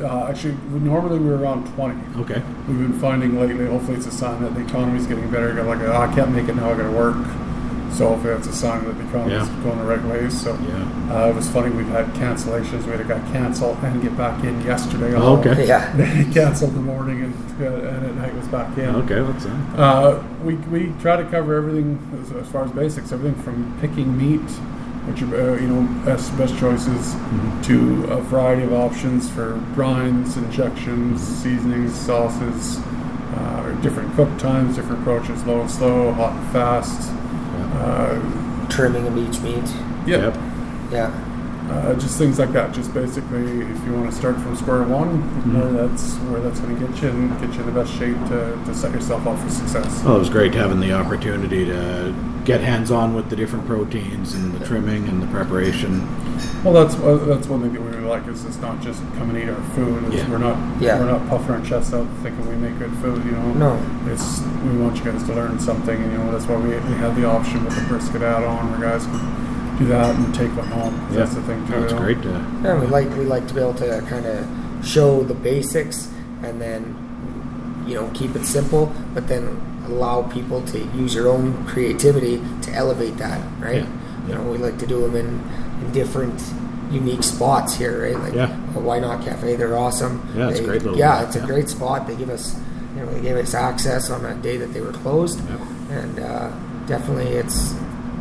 Uh, 0.03 0.27
actually, 0.29 0.55
we, 0.73 0.81
normally 0.81 1.19
we're 1.19 1.37
around 1.37 1.65
20. 1.75 1.95
Okay. 2.23 2.43
We've 2.67 2.79
been 2.79 2.99
finding 2.99 3.39
lately, 3.39 3.67
hopefully 3.67 3.99
it's 3.99 4.07
a 4.07 4.11
sign 4.11 4.43
that 4.43 4.55
the 4.55 4.63
economy's 4.63 5.07
getting 5.07 5.31
better. 5.31 5.53
Got 5.55 5.67
like, 5.67 5.81
oh, 5.83 5.95
I 5.95 6.13
can't 6.15 6.33
make 6.33 6.49
it 6.49 6.57
now, 6.57 6.71
I 6.73 6.77
gotta 6.77 6.91
work. 6.91 7.15
So 7.93 8.09
hopefully 8.09 8.33
that's 8.35 8.47
a 8.47 8.53
sign 8.55 8.85
that 8.87 8.97
the 8.97 9.05
economy's 9.05 9.47
Yeah. 9.49 9.63
going 9.65 9.79
the 9.79 9.85
right 9.85 10.05
way. 10.05 10.29
So 10.31 10.57
Yeah. 10.67 11.15
uh, 11.25 11.29
it 11.29 11.35
was 11.35 11.49
funny, 11.49 11.71
we've 11.71 11.89
had 11.89 12.07
cancellations. 12.15 12.85
We 12.87 12.93
had 12.93 13.01
a 13.01 13.05
guy 13.05 13.21
cancel 13.33 13.77
and 13.83 14.01
get 14.03 14.17
back 14.17 14.43
in 14.45 14.61
yesterday. 14.63 15.15
Oh, 15.15 15.37
okay. 15.37 15.67
Yeah. 15.69 15.91
Then 15.97 16.17
he 16.17 16.25
canceled 16.33 16.75
the 16.75 16.81
morning 16.81 17.23
and, 17.23 17.35
uh, 17.61 17.89
and 17.89 18.07
at 18.07 18.17
night 18.17 18.35
was 18.35 18.49
back 18.49 18.77
in. 18.79 18.95
Okay, 18.97 19.21
what's 19.21 19.45
that? 19.45 19.79
Uh, 19.79 20.23
we, 20.43 20.55
we 20.73 20.93
try 21.01 21.17
to 21.17 21.25
cover 21.25 21.55
everything 21.55 21.99
as, 22.23 22.33
as 22.33 22.49
far 22.49 22.65
as 22.65 22.71
basics, 22.73 23.13
everything 23.13 23.41
from 23.43 23.77
picking 23.81 24.17
meat, 24.17 24.41
which 25.07 25.21
are 25.23 25.35
uh, 25.55 25.61
you 25.61 25.69
know 25.69 25.83
best 26.05 26.37
best 26.39 26.57
choices, 26.59 27.15
to 27.67 28.05
a 28.11 28.21
variety 28.23 28.63
of 28.63 28.73
options 28.73 29.29
for 29.29 29.61
brines, 29.77 30.37
injections, 30.37 31.21
seasonings, 31.21 31.93
sauces, 31.95 32.79
uh, 33.37 33.77
different 33.83 34.15
cook 34.15 34.29
times, 34.39 34.77
different 34.77 35.01
approaches, 35.03 35.45
low 35.45 35.61
and 35.61 35.71
slow, 35.71 36.13
hot 36.13 36.33
and 36.33 36.53
fast. 36.53 37.11
Uh, 37.73 38.69
Trimming 38.69 39.07
of 39.07 39.17
each 39.19 39.41
meat. 39.43 39.65
yeah, 40.07 40.19
Yep. 40.31 40.37
Yeah. 40.91 41.71
uh, 41.71 41.95
just 41.95 42.17
things 42.19 42.39
like 42.39 42.53
that. 42.53 42.73
Just 42.73 42.93
basically, 42.95 43.61
if 43.63 43.85
you 43.85 43.93
want 43.93 44.11
to 44.11 44.17
start 44.17 44.37
from 44.41 44.57
square 44.57 44.83
one, 44.83 45.21
where 45.55 45.87
that's 45.87 46.15
where 46.31 46.41
that's 46.41 46.61
going 46.61 46.79
to 46.79 46.87
get 46.87 47.03
you 47.03 47.09
and 47.11 47.41
get 47.41 47.53
you 47.55 47.61
in 47.61 47.67
the 47.67 47.73
best 47.73 47.93
shape 47.93 48.17
to, 48.29 48.59
to 48.65 48.75
set 48.75 48.93
yourself 48.93 49.27
up 49.27 49.39
for 49.39 49.51
success. 49.51 50.03
Well, 50.05 50.17
it 50.17 50.21
was 50.21 50.31
great 50.31 50.55
having 50.55 50.81
the 50.81 50.93
opportunity 50.93 51.65
to 51.67 52.15
get 52.45 52.61
hands-on 52.61 53.15
with 53.15 53.31
the 53.31 53.37
different 53.37 53.67
proteins 53.67 54.35
and 54.35 54.53
the 54.55 54.65
trimming 54.67 55.09
and 55.09 55.23
the 55.23 55.27
preparation. 55.29 56.01
Well, 56.65 56.73
that's 56.75 56.95
uh, 56.97 57.25
that's 57.27 57.47
one 57.47 57.63
thing 57.63 57.73
that 57.73 57.81
we 57.83 57.89
really 57.91 58.05
like 58.09 58.27
is 58.27 58.45
it's 58.45 58.59
not 58.59 58.81
just 58.81 59.01
come 59.17 59.31
and 59.31 59.39
eat 59.39 59.49
our 59.49 59.63
food. 59.75 60.05
It's, 60.05 60.17
Yeah. 60.17 60.31
We're 60.31 60.39
not 60.39 60.81
Yeah. 60.81 60.99
we're 60.99 61.07
not 61.11 61.29
puffing 61.29 61.55
our 61.55 61.61
chests 61.61 61.93
out 61.93 62.07
thinking 62.23 62.49
we 62.49 62.57
make 62.57 62.79
good 62.79 62.93
food. 62.99 63.25
You 63.25 63.33
know, 63.33 63.53
No. 63.55 64.13
It's 64.13 64.41
we 64.65 64.77
want 64.79 64.97
you 64.97 65.05
guys 65.05 65.23
to 65.25 65.35
learn 65.35 65.59
something, 65.61 65.97
and 66.03 66.13
you 66.13 66.19
know 66.19 66.33
that's 66.33 66.47
why 66.47 66.57
we, 66.57 66.69
we 66.71 66.95
have 66.97 67.15
the 67.17 67.25
option 67.27 67.65
with 67.65 67.75
the 67.77 67.83
brisket 67.83 68.23
add-on 68.23 68.71
where 68.73 68.91
guys 68.91 69.07
can 69.07 69.79
do 69.79 69.87
that 69.87 70.15
and 70.15 70.35
take 70.35 70.55
one 70.57 70.67
home. 70.69 71.09
That's 71.11 71.35
the 71.35 71.43
thing 71.43 71.65
too. 71.67 71.81
That's 71.81 71.93
great. 71.95 72.23
To, 72.23 72.29
Yeah, 72.65 72.79
we 72.81 72.87
like 72.87 73.09
we 73.17 73.25
like 73.25 73.47
to 73.49 73.55
be 73.55 73.61
able 73.61 73.75
to 73.75 74.03
kind 74.09 74.27
of 74.27 74.47
show 74.87 75.23
the 75.23 75.35
basics 75.35 76.09
and 76.43 76.61
then 76.61 76.97
you 77.87 77.95
know 77.95 78.11
keep 78.15 78.35
it 78.35 78.45
simple, 78.45 78.93
but 79.15 79.29
then 79.29 79.61
allow 79.93 80.23
people 80.23 80.63
to 80.73 80.79
use 80.97 81.15
your 81.15 81.29
own 81.29 81.65
creativity 81.67 82.43
to 82.63 82.73
elevate 82.73 83.17
that, 83.19 83.41
right? 83.61 83.83
Yeah. 83.85 84.27
You 84.29 84.35
know, 84.35 84.43
we 84.43 84.59
like 84.59 84.79
to 84.79 84.87
do 84.87 85.01
them 85.03 85.15
in, 85.17 85.29
in 85.85 85.93
different 85.93 86.41
unique 86.91 87.23
spots 87.23 87.75
here, 87.75 88.03
right? 88.05 88.19
Like 88.19 88.35
Yeah. 88.35 88.53
a 88.77 88.81
Why 88.81 88.99
Not 88.99 89.25
Cafe, 89.25 89.57
they're 89.57 89.77
awesome. 89.77 90.23
Yeah, 90.37 90.49
it's 90.51 90.59
a 90.59 90.63
They- 90.63 90.69
great 90.69 90.83
little- 90.83 90.99
Yeah, 90.99 91.23
it's 91.23 91.37
yeah. 91.37 91.43
a 91.45 91.47
great 91.47 91.69
spot. 91.69 92.07
They 92.07 92.17
give 92.17 92.31
us, 92.31 92.55
you 92.97 93.03
know, 93.05 93.13
they 93.13 93.21
gave 93.21 93.37
us 93.37 93.55
access 93.55 94.11
on 94.11 94.23
that 94.25 94.43
day 94.43 94.57
that 94.59 94.73
they 94.75 94.81
were 94.81 94.93
closed, 94.93 95.41
Yep. 95.49 95.61
and 95.91 96.19
uh, 96.21 96.49
definitely 96.87 97.29
it's, 97.33 97.75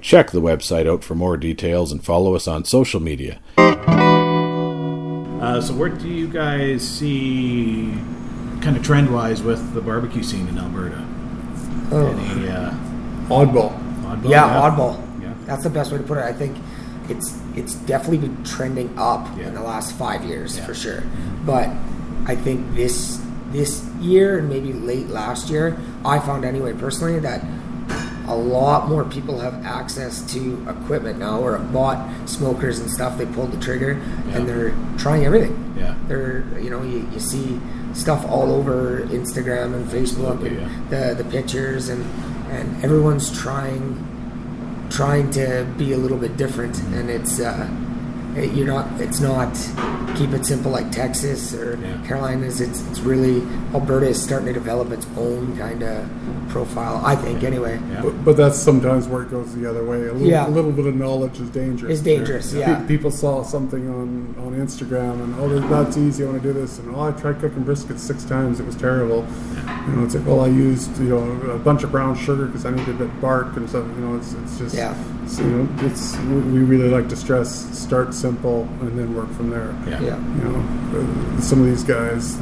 Check 0.00 0.30
the 0.32 0.42
website 0.42 0.86
out 0.86 1.02
for 1.02 1.14
more 1.14 1.36
details 1.36 1.90
and 1.90 2.04
follow 2.04 2.34
us 2.34 2.46
on 2.46 2.64
social 2.64 3.00
media. 3.00 3.40
Uh, 5.44 5.60
so, 5.60 5.74
where 5.74 5.88
do 5.88 6.08
you 6.08 6.26
guys 6.26 6.86
see, 6.86 7.92
kind 8.64 8.76
of 8.76 8.82
trend 8.82 9.12
wise, 9.12 9.42
with 9.42 9.74
the 9.74 9.80
barbecue 9.80 10.22
scene 10.22 10.48
in 10.48 10.58
Alberta? 10.58 11.04
Oh. 11.92 12.06
Any 12.08 12.48
uh, 12.48 12.70
Oddball. 13.28 13.78
oddball? 14.02 14.30
Yeah, 14.30 14.48
oddball. 14.48 15.22
Yeah. 15.22 15.34
That's 15.44 15.62
the 15.62 15.70
best 15.70 15.92
way 15.92 15.98
to 15.98 16.04
put 16.04 16.16
it. 16.18 16.24
I 16.24 16.32
think 16.32 16.56
it's 17.08 17.38
it's 17.54 17.74
definitely 17.74 18.18
been 18.26 18.42
trending 18.44 18.92
up 18.98 19.28
Yeah. 19.38 19.48
in 19.48 19.54
the 19.54 19.60
last 19.62 19.92
five 19.96 20.24
years 20.24 20.56
Yeah. 20.56 20.64
for 20.64 20.74
sure. 20.74 21.02
But 21.44 21.68
I 22.26 22.34
think 22.34 22.74
this 22.74 23.20
this 23.52 23.84
year 24.00 24.38
and 24.38 24.48
maybe 24.48 24.72
late 24.72 25.08
last 25.08 25.50
year, 25.50 25.76
I 26.04 26.18
found 26.18 26.44
anyway 26.44 26.72
personally 26.72 27.18
that 27.20 27.44
a 28.26 28.34
lot 28.34 28.88
more 28.88 29.04
people 29.04 29.38
have 29.40 29.64
access 29.66 30.22
to 30.32 30.66
equipment 30.68 31.18
now 31.18 31.38
or 31.40 31.58
have 31.58 31.70
bought 31.72 31.98
smokers 32.26 32.78
and 32.78 32.90
stuff. 32.90 33.18
They 33.18 33.26
pulled 33.26 33.52
the 33.52 33.60
trigger 33.60 34.00
Yeah. 34.28 34.36
and 34.38 34.48
they're 34.48 34.74
trying 34.96 35.24
everything. 35.26 35.74
Yeah. 35.78 35.94
They're 36.08 36.44
you 36.58 36.70
know 36.70 36.82
you, 36.82 37.06
you 37.12 37.20
see 37.20 37.60
stuff 37.94 38.24
all 38.28 38.52
over 38.52 39.00
Instagram 39.06 39.74
and 39.74 39.86
Facebook 39.86 40.44
and 40.46 40.90
the 40.90 41.14
the 41.14 41.28
pictures 41.30 41.88
and 41.88 42.04
and 42.50 42.84
everyone's 42.84 43.36
trying 43.36 44.10
trying 44.90 45.30
to 45.30 45.66
be 45.78 45.92
a 45.92 45.96
little 45.96 46.18
bit 46.18 46.36
different. 46.36 46.78
And 46.94 47.10
it's 47.10 47.40
uh 47.40 47.68
you're 48.36 48.66
not 48.66 48.86
it's 49.00 49.20
not 49.20 49.52
keep 50.16 50.30
it 50.30 50.44
simple 50.46 50.70
like 50.70 50.90
Texas 50.90 51.54
or 51.54 51.76
Yeah. 51.80 51.96
Carolinas 52.06 52.60
it's 52.60 52.80
it's 52.88 53.00
really 53.00 53.42
Alberta 53.72 54.08
is 54.08 54.22
starting 54.22 54.46
to 54.48 54.52
develop 54.52 54.90
its 54.90 55.06
own 55.16 55.56
kind 55.56 55.82
of 55.82 56.08
profile 56.48 57.00
I 57.04 57.16
think 57.16 57.42
anyway 57.42 57.80
Yeah. 57.90 58.02
But, 58.02 58.24
but 58.24 58.36
that's 58.36 58.58
sometimes 58.58 59.08
where 59.08 59.22
it 59.22 59.30
goes 59.30 59.54
the 59.54 59.68
other 59.68 59.84
way. 59.84 59.98
A 60.08 60.12
little, 60.12 60.20
Yeah. 60.28 60.46
a 60.46 60.50
little 60.50 60.72
bit 60.72 60.86
of 60.86 60.94
knowledge 60.94 61.40
is 61.40 61.50
dangerous. 61.50 61.92
It's 61.94 62.02
dangerous, 62.02 62.52
Pe- 62.52 62.60
yeah. 62.60 62.84
People 62.86 63.10
saw 63.10 63.42
something 63.42 63.88
on, 63.88 64.34
on 64.38 64.52
Instagram 64.54 65.22
and, 65.22 65.34
oh, 65.40 65.48
that's 65.68 65.96
easy, 65.96 66.22
I 66.24 66.26
want 66.28 66.42
to 66.42 66.52
do 66.52 66.58
this. 66.58 66.78
And, 66.78 66.94
oh, 66.94 67.00
I 67.02 67.12
tried 67.12 67.40
cooking 67.40 67.64
briskets 67.64 68.00
six 68.00 68.24
times, 68.24 68.60
it 68.60 68.66
was 68.66 68.76
terrible. 68.76 69.26
You 69.86 69.92
know, 69.96 70.04
it's 70.04 70.14
like, 70.14 70.26
well, 70.26 70.40
I 70.42 70.48
used, 70.48 70.96
you 70.98 71.08
know, 71.10 71.50
a 71.52 71.58
bunch 71.58 71.82
of 71.82 71.90
brown 71.90 72.16
sugar 72.16 72.46
because 72.46 72.64
I 72.66 72.70
needed 72.70 72.94
a 72.96 72.98
bit 73.04 73.20
bark 73.20 73.56
and 73.56 73.68
stuff. 73.68 73.84
You 73.96 74.04
know, 74.04 74.16
it's, 74.16 74.32
it's 74.34 74.58
just, 74.58 74.74
Yeah. 74.74 74.94
It's, 75.24 75.38
you 75.38 75.46
know, 75.46 75.68
it's, 75.86 76.16
we 76.18 76.36
we 76.40 76.58
really 76.60 76.88
like 76.88 77.08
to 77.08 77.16
stress 77.16 77.50
start 77.76 78.14
simple 78.14 78.62
and 78.80 78.98
then 78.98 79.14
work 79.14 79.30
from 79.32 79.50
there. 79.50 79.74
Yeah. 79.88 80.00
yeah 80.00 80.18
You 80.36 80.44
know, 80.44 81.40
some 81.40 81.60
of 81.60 81.66
these 81.66 81.82
guys, 81.82 82.40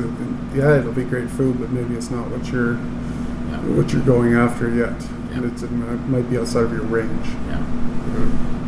yeah, 0.54 0.78
it'll 0.78 0.92
be 0.92 1.04
great 1.04 1.30
food, 1.30 1.58
but 1.60 1.70
maybe 1.70 1.94
it's 1.94 2.10
not 2.10 2.28
what 2.30 2.46
you're 2.52 2.74
Yeah. 2.74 3.58
what 3.76 3.92
you're 3.92 4.02
going 4.04 4.34
after 4.34 4.68
yet. 4.74 4.94
Yeah. 5.30 5.44
It's, 5.46 5.62
it 5.62 5.70
might 5.70 6.28
be 6.28 6.38
outside 6.38 6.64
of 6.64 6.72
your 6.72 6.82
range. 6.84 7.26
Yeah. 7.48 7.62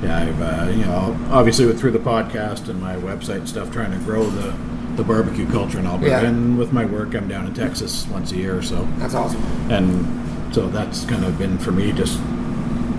Yeah, 0.02 0.18
I've 0.18 0.42
uh, 0.42 0.70
you 0.70 0.84
know 0.84 1.16
obviously 1.30 1.66
with 1.66 1.80
through 1.80 1.92
the 1.92 1.98
podcast 1.98 2.68
and 2.68 2.80
my 2.80 2.96
website 2.96 3.36
and 3.38 3.48
stuff, 3.48 3.70
trying 3.72 3.90
to 3.92 3.98
grow 4.04 4.24
the 4.24 4.54
the 4.96 5.02
barbecue 5.02 5.46
culture 5.50 5.78
in 5.80 5.86
Alberta. 5.86 6.10
Yeah. 6.10 6.28
And 6.28 6.56
with 6.56 6.72
my 6.72 6.84
work, 6.84 7.14
I'm 7.14 7.26
down 7.26 7.46
in 7.46 7.54
Texas 7.54 8.06
once 8.08 8.30
a 8.32 8.36
year 8.36 8.56
or 8.56 8.62
so, 8.62 8.86
that's 8.98 9.14
awesome 9.14 9.42
and 9.70 10.54
so 10.54 10.68
that's 10.68 11.04
kind 11.06 11.24
of 11.24 11.36
been 11.36 11.58
for 11.58 11.72
me 11.72 11.90
just 11.92 12.20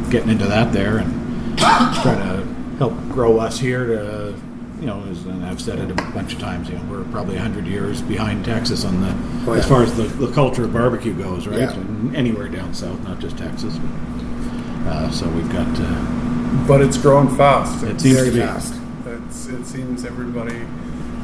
getting 0.10 0.30
into 0.30 0.46
that 0.48 0.72
there 0.74 0.98
and 0.98 1.58
trying 1.58 2.20
to 2.20 2.78
help 2.78 2.94
grow 3.10 3.40
us 3.40 3.60
here 3.60 3.86
to. 3.86 4.36
You 4.80 4.88
know, 4.88 5.02
as, 5.10 5.26
and 5.26 5.46
I've 5.46 5.62
said 5.62 5.80
it 5.80 5.90
a 5.90 5.94
bunch 5.94 6.34
of 6.34 6.40
times. 6.40 6.70
You 6.70 6.78
know, 6.78 6.84
we're 6.92 7.06
probably 7.06 7.38
hundred 7.38 7.66
years 7.66 8.02
behind 8.02 8.44
Texas 8.44 8.84
on 8.84 9.00
the 9.00 9.16
Oh, 9.50 9.54
as 9.54 9.66
far 9.68 9.84
as 9.84 9.96
the, 9.96 10.04
the 10.04 10.32
culture 10.34 10.66
of 10.66 10.74
barbecue 10.74 11.14
goes, 11.14 11.48
right? 11.48 11.60
Yeah. 11.60 11.72
And 11.74 12.14
anywhere 12.16 12.50
down 12.50 12.74
south, 12.74 13.02
not 13.04 13.20
just 13.20 13.38
Texas. 13.38 13.78
But, 13.78 14.90
uh, 14.92 15.12
so 15.12 15.30
we've 15.30 15.50
got 15.52 15.68
uh, 15.80 16.66
But 16.68 16.82
it's 16.82 16.98
growing 16.98 17.34
fast. 17.38 17.84
It 17.84 17.92
It's, 17.92 18.04
seems 18.04 18.16
very 18.18 18.32
fast 18.32 18.76
it's, 19.08 19.48
it 19.48 19.66
seems 19.66 20.06
everybody, 20.06 20.62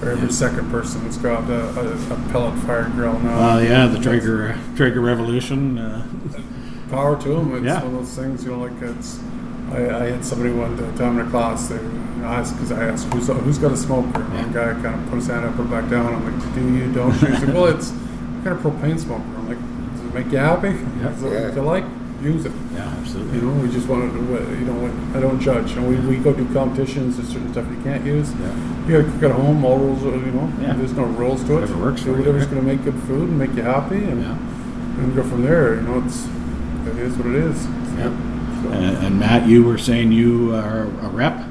or 0.02 0.12
every 0.12 0.32
second 0.32 0.70
person's 0.72 1.18
got 1.18 1.50
a, 1.50 1.80
a, 1.80 2.14
a 2.14 2.30
pellet 2.32 2.58
fire 2.64 2.90
grill 2.90 3.20
now. 3.20 3.56
Uh, 3.56 3.60
yeah, 3.60 3.88
the 3.88 4.00
Traeger 4.00 4.58
Traeger 4.76 5.02
Revolution. 5.02 5.78
Uh, 5.78 6.08
power 6.92 7.20
to 7.22 7.30
them. 7.30 7.56
It's 7.56 7.66
Yeah. 7.66 7.84
one 7.84 7.96
of 7.96 8.00
those 8.02 8.16
things, 8.16 8.44
you 8.44 8.52
know, 8.52 8.60
like 8.60 8.80
it's. 8.82 9.20
I, 9.72 9.78
I 10.04 10.06
had 10.12 10.26
somebody 10.26 10.52
one 10.52 10.76
time 10.98 11.18
in 11.20 11.28
a 11.28 11.30
class. 11.30 11.70
They 11.70 11.80
asked 12.24 12.54
because 12.56 12.72
I 12.74 12.90
asked 12.90 13.08
who's 13.14 13.28
who's 13.28 13.58
got 13.58 13.72
a 13.72 13.78
smoker. 13.78 14.22
And 14.22 14.34
One 14.34 14.52
guy 14.52 14.74
kind 14.74 14.96
of 15.00 15.06
put 15.10 15.16
his 15.16 15.28
hand 15.28 15.46
up, 15.46 15.56
put 15.56 15.66
it 15.66 15.72
back 15.72 15.90
down. 15.90 16.14
I'm 16.14 16.24
like, 16.28 16.54
do 16.56 16.62
you? 16.62 16.92
Don't 16.94 17.20
you? 17.22 17.28
He's 17.30 17.44
like, 17.44 17.54
well, 17.56 17.68
it's 17.68 17.90
kind 18.44 18.50
of 18.50 18.60
propane 18.60 19.00
smoker. 19.00 19.24
I'm 19.24 19.48
like, 19.48 19.58
does 19.96 20.06
it 20.06 20.14
make 20.14 20.32
you 20.32 20.38
happy? 20.40 20.70
Yeah. 21.00 21.10
Is 21.16 21.24
it 21.24 21.32
Yeah. 21.32 21.56
you 21.56 21.62
like? 21.62 21.86
Use 22.22 22.46
it. 22.46 22.52
Yeah, 22.76 22.82
absolutely. 23.00 23.40
You 23.40 23.46
know, 23.46 23.62
we 23.64 23.72
just 23.72 23.88
wanted 23.88 24.12
to, 24.14 24.20
you 24.60 24.66
know, 24.66 24.94
I 25.18 25.20
don't 25.22 25.40
judge. 25.40 25.72
And 25.72 25.88
we, 25.90 25.96
we 26.06 26.22
go 26.22 26.32
do 26.34 26.46
competitions. 26.54 27.18
There's 27.18 27.30
certain 27.30 27.52
stuff 27.52 27.66
you 27.72 27.82
can't 27.82 28.06
use. 28.06 28.32
Yeah. 28.34 28.86
You 28.88 29.02
gotta 29.02 29.12
cook 29.14 29.24
at 29.24 29.32
home. 29.32 29.66
All 29.66 29.80
rules, 29.80 30.04
are, 30.04 30.12
you 30.18 30.32
know. 30.32 30.52
Yeah. 30.62 30.74
There's 30.74 30.94
no 30.94 31.06
rules 31.06 31.44
to 31.46 31.54
it. 31.54 31.62
Whatever 31.62 31.82
works 31.82 32.04
you, 32.06 32.14
whatever's 32.14 32.46
gonna 32.46 32.62
make 32.62 32.84
good 32.84 32.94
food 33.08 33.30
and 33.30 33.40
make 33.40 33.56
you 33.56 33.64
happy, 33.64 34.04
and, 34.04 34.22
Yeah. 34.22 34.38
and 35.00 35.16
go 35.16 35.24
from 35.24 35.42
there. 35.44 35.76
You 35.76 35.82
know, 35.82 36.04
it's 36.06 36.28
it 36.88 36.98
is 36.98 37.16
what 37.18 37.28
it 37.28 37.36
is. 37.36 37.66
Yeah. 37.98 38.10
So, 38.62 38.70
And, 38.72 38.98
and 39.06 39.20
Matt, 39.20 39.48
you 39.48 39.64
were 39.64 39.78
saying 39.78 40.12
you 40.12 40.54
are 40.56 40.84
a 40.84 41.10
rep. 41.10 41.44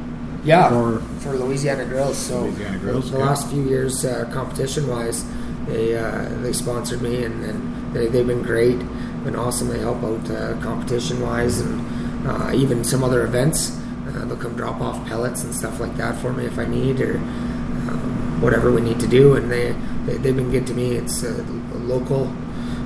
Yeah, 0.45 0.69
For- 0.69 1.01
for, 1.21 1.33
Louisiana 1.37 1.85
Grills. 1.85 2.17
So 2.17 2.43
Louisiana 2.43 2.79
Grills, 2.79 3.11
the 3.11 3.19
okay. 3.19 3.27
last 3.27 3.49
few 3.51 3.63
years, 3.63 4.05
uh, 4.05 4.29
competition 4.33 4.89
wise, 4.89 5.25
they 5.67 5.97
uh, 5.99 6.29
they 6.41 6.53
sponsored 6.53 7.03
me, 7.03 7.25
and, 7.25 7.45
and 7.45 7.95
they, 7.95 8.07
they've 8.07 8.27
been 8.27 8.43
great, 8.43 8.79
been 9.25 9.37
awesome. 9.37 9.69
They 9.69 9.79
help 9.81 10.03
out 10.03 10.31
uh, 10.31 10.55
competition 10.63 11.21
wise, 11.21 11.61
and 11.61 12.27
uh, 12.27 12.53
even 12.55 12.85
some 12.85 13.05
other 13.05 13.25
events. 13.25 13.77
Uh, 14.09 14.25
they'll 14.25 14.37
come 14.37 14.57
drop 14.57 14.81
off 14.81 15.07
pellets 15.07 15.45
and 15.45 15.55
stuff 15.55 15.79
like 15.79 15.95
that 15.97 16.17
for 16.19 16.33
me 16.33 16.45
if 16.47 16.59
I 16.59 16.65
need, 16.65 17.01
or 17.01 17.17
um, 17.19 18.41
whatever 18.41 18.73
we 18.73 18.81
need 18.81 18.99
to 19.01 19.07
do. 19.07 19.35
And 19.37 19.51
they, 19.51 19.73
they 20.07 20.17
they've 20.17 20.35
been 20.35 20.51
good 20.51 20.67
to 20.69 20.75
me. 20.75 20.93
It's 20.97 21.23
uh, 21.23 21.45
local, 21.75 22.33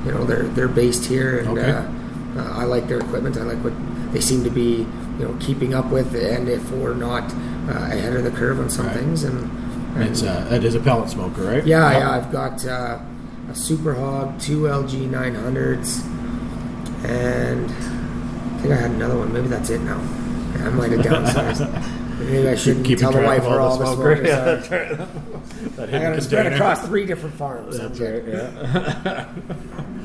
you 0.04 0.10
know. 0.12 0.24
They're 0.24 0.42
they're 0.42 0.68
based 0.68 1.04
here, 1.06 1.38
and 1.38 1.56
Okay. 1.56 1.70
Uh, 2.36 2.52
I 2.60 2.64
like 2.64 2.88
their 2.88 2.98
equipment. 3.00 3.36
I 3.36 3.42
like 3.42 3.58
what 3.62 3.72
they 4.12 4.20
seem 4.20 4.44
to 4.44 4.50
be, 4.50 4.86
you 5.18 5.24
know, 5.24 5.36
keeping 5.40 5.74
up 5.74 5.86
with, 5.90 6.14
and 6.14 6.48
if 6.48 6.70
we're 6.70 6.94
not 6.94 7.24
uh, 7.68 7.88
ahead 7.90 8.14
of 8.14 8.24
the 8.24 8.30
curve 8.30 8.60
on 8.60 8.68
some 8.70 8.86
Right. 8.86 8.96
things. 8.96 9.24
And, 9.24 9.50
and 9.96 10.02
It's 10.10 10.22
uh, 10.22 10.48
it 10.52 10.64
is 10.64 10.74
a 10.74 10.80
pellet 10.80 11.08
smoker, 11.10 11.42
right? 11.42 11.64
yeah, 11.66 11.98
yeah, 11.98 12.10
I've 12.10 12.30
got 12.32 12.64
uh, 12.66 12.98
a 13.50 13.54
Super 13.54 13.94
Hog, 13.94 14.38
two 14.40 14.62
LG 14.62 15.08
900s, 15.08 16.04
and 17.04 17.64
I 17.70 18.58
think 18.60 18.72
I 18.72 18.76
had 18.76 18.90
another 18.92 19.16
one. 19.18 19.32
Maybe 19.32 19.48
that's 19.48 19.70
it 19.70 19.80
now. 19.82 19.98
I 20.56 20.70
might 20.70 20.90
have 20.92 21.00
downsized. 21.00 22.00
Maybe 22.20 22.48
I 22.48 22.54
shouldn't 22.54 22.86
Keeping 22.86 23.02
tell 23.02 23.12
the 23.12 23.20
wife 23.22 23.40
of 23.42 23.48
where 23.48 23.60
all 23.60 23.70
all 23.72 23.76
the 23.76 23.84
the 23.84 23.92
smoker. 23.92 24.16
smokers 24.16 24.28
Yeah, 24.28 24.40
are. 24.40 24.44
that's 24.44 24.70
right. 24.70 25.76
That 25.76 25.88
I 25.88 25.92
hidden 25.92 26.10
got 26.10 26.14
to 26.14 26.20
spread 26.22 26.52
across 26.52 26.86
three 26.86 27.06
different 27.06 27.34
farms. 27.34 27.76
That's 27.78 28.00
right. 28.00 28.24
Yeah. 28.24 29.28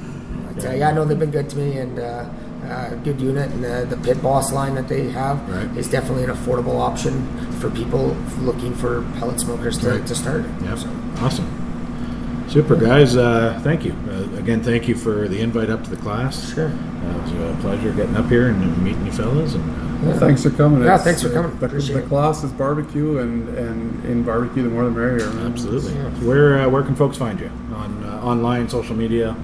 But, 0.61 0.69
uh, 0.71 0.73
yeah, 0.75 0.91
no, 0.91 1.05
they've 1.05 1.17
been 1.19 1.31
good 1.31 1.49
to 1.49 1.57
me, 1.57 1.77
and 1.77 1.99
uh, 1.99 2.25
uh, 2.67 2.89
good 3.03 3.19
unit. 3.21 3.49
And 3.51 3.65
uh, 3.65 3.85
the 3.85 3.97
pit 3.97 4.21
boss 4.21 4.51
line 4.51 4.75
that 4.75 4.87
they 4.87 5.09
have 5.09 5.37
Right. 5.49 5.77
is 5.77 5.87
definitely 5.89 6.23
an 6.25 6.31
affordable 6.31 6.79
option 6.79 7.25
for 7.59 7.69
people 7.69 8.15
looking 8.41 8.73
for 8.75 9.03
pellet 9.19 9.39
smokers 9.39 9.77
to, 9.79 9.91
Right. 9.91 10.05
to 10.07 10.15
start. 10.15 10.43
Yep. 10.63 10.77
So, 10.79 10.89
Awesome. 11.21 12.45
Super, 12.47 12.75
guys. 12.75 13.15
Uh, 13.15 13.59
thank 13.63 13.85
you. 13.85 13.93
Uh, 14.09 14.37
again, 14.37 14.63
thank 14.63 14.87
you 14.87 14.95
for 14.95 15.27
the 15.27 15.39
invite 15.39 15.69
up 15.69 15.83
to 15.83 15.89
the 15.89 15.97
class. 15.97 16.51
Sure. 16.53 16.67
Uh, 16.69 16.71
it 16.71 17.21
was 17.21 17.31
a 17.31 17.61
pleasure 17.61 17.91
getting 17.93 18.15
up 18.17 18.27
here 18.27 18.47
and 18.47 18.83
meeting 18.83 19.05
you 19.05 19.11
fellas. 19.11 19.53
And 19.53 19.63
uh, 19.63 20.09
well, 20.09 20.19
thanks 20.19 20.41
for 20.43 20.49
coming. 20.49 20.83
Yeah, 20.83 20.95
It's, 20.95 21.03
thanks 21.03 21.21
for 21.21 21.29
coming. 21.29 21.55
The, 21.59 21.65
Appreciate 21.67 21.93
the 21.95 22.01
it. 22.03 22.07
class 22.07 22.43
is 22.43 22.51
barbecue, 22.51 23.19
and 23.19 23.49
and 23.49 24.03
in 24.05 24.23
barbecue, 24.23 24.63
the 24.63 24.69
more 24.69 24.85
the 24.85 24.89
merrier. 24.91 25.29
absolutely. 25.45 25.93
Yeah. 25.93 26.09
Where 26.27 26.59
uh, 26.61 26.69
where 26.69 26.81
can 26.81 26.95
folks 26.95 27.17
find 27.17 27.39
you 27.39 27.51
on 27.75 28.03
uh, 28.03 28.19
online, 28.23 28.67
social 28.67 28.95
media? 28.95 29.35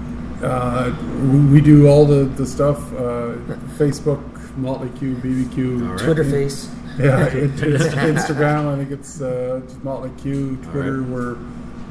Uh, 0.42 0.92
we- 1.30 1.46
we 1.54 1.60
do 1.60 1.86
all 1.88 2.04
the 2.04 2.24
the 2.24 2.46
stuff. 2.46 2.78
Uh, 2.94 3.34
Facebook, 3.78 4.20
Motley 4.56 4.90
Que, 4.98 5.14
BBQ, 5.14 5.82
All 5.82 5.88
right. 5.94 5.98
Twitter 5.98 6.24
face. 6.24 6.68
Yeah, 6.98 7.26
it, 7.26 7.60
it's 7.62 7.84
Instagram. 7.94 8.72
I 8.72 8.76
think 8.76 8.90
it's 8.90 9.20
uh, 9.20 9.60
Motley 9.82 10.10
Que. 10.22 10.56
Twitter, 10.70 11.00
right. 11.02 11.10
we're 11.10 11.34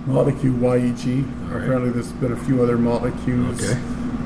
Motley 0.05 0.33
Que 0.33 0.49
YEG. 0.51 1.23
All 1.47 1.55
right. 1.55 1.63
Apparently, 1.63 1.89
there's 1.91 2.11
been 2.13 2.33
a 2.33 2.37
few 2.45 2.61
other 2.61 2.77
Motley 2.77 3.11
Ques 3.23 3.63
Okay. 3.63 3.79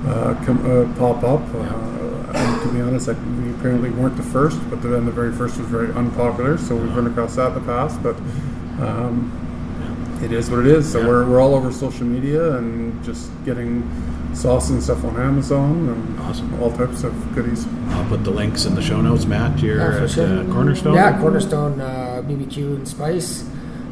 uh, 0.08 0.34
come 0.45 0.60
uh, 0.65 0.97
pop 0.97 1.23
up. 1.23 1.41
Uh, 1.55 2.32
and 2.38 2.62
to 2.62 2.73
be 2.73 2.82
honest, 2.82 3.10
I, 3.10 3.13
we 3.13 3.51
apparently 3.55 3.89
weren't 3.89 4.15
the 4.17 4.23
first, 4.23 4.58
but 4.69 4.82
then 4.82 5.05
the 5.05 5.12
very 5.12 5.32
first 5.34 5.58
was 5.58 5.67
very 5.67 5.91
unpopular. 5.93 6.58
So 6.58 6.75
we've 6.75 6.95
run 6.95 7.08
across 7.08 7.36
that 7.36 7.49
in 7.49 7.53
the 7.55 7.62
past, 7.62 8.01
but. 8.03 8.15
Um, 8.79 9.45
it 10.23 10.32
is 10.32 10.49
what 10.49 10.60
it 10.62 10.67
is. 10.67 10.91
So 10.91 10.99
Yeah. 11.01 11.08
we're, 11.08 11.25
we're 11.29 11.39
all 11.41 11.55
over 11.55 11.71
social 11.71 12.05
media 12.05 12.58
and 12.58 13.01
just 13.03 13.29
getting 13.45 13.84
sauce 14.34 14.69
and 14.69 14.82
stuff 14.84 15.03
on 15.03 15.15
Amazon 15.19 15.89
and 15.89 16.19
Awesome. 16.21 16.62
all 16.62 16.71
types 16.71 17.03
of 17.03 17.13
goodies. 17.36 17.65
I'll 17.89 18.05
put 18.05 18.23
the 18.23 18.32
links 18.32 18.65
in 18.65 18.75
the 18.75 18.82
show 18.82 19.01
notes. 19.01 19.25
Matt, 19.25 19.60
you're 19.60 19.77
Yeah, 19.77 20.03
at 20.03 20.10
sure. 20.12 20.25
uh, 20.39 20.43
Cornerstone. 20.53 20.93
Yeah, 20.93 21.19
Cornerstone 21.19 21.82
uh, 21.82 22.21
BBQ 22.27 22.75
and 22.75 22.88
Spice. 22.88 23.43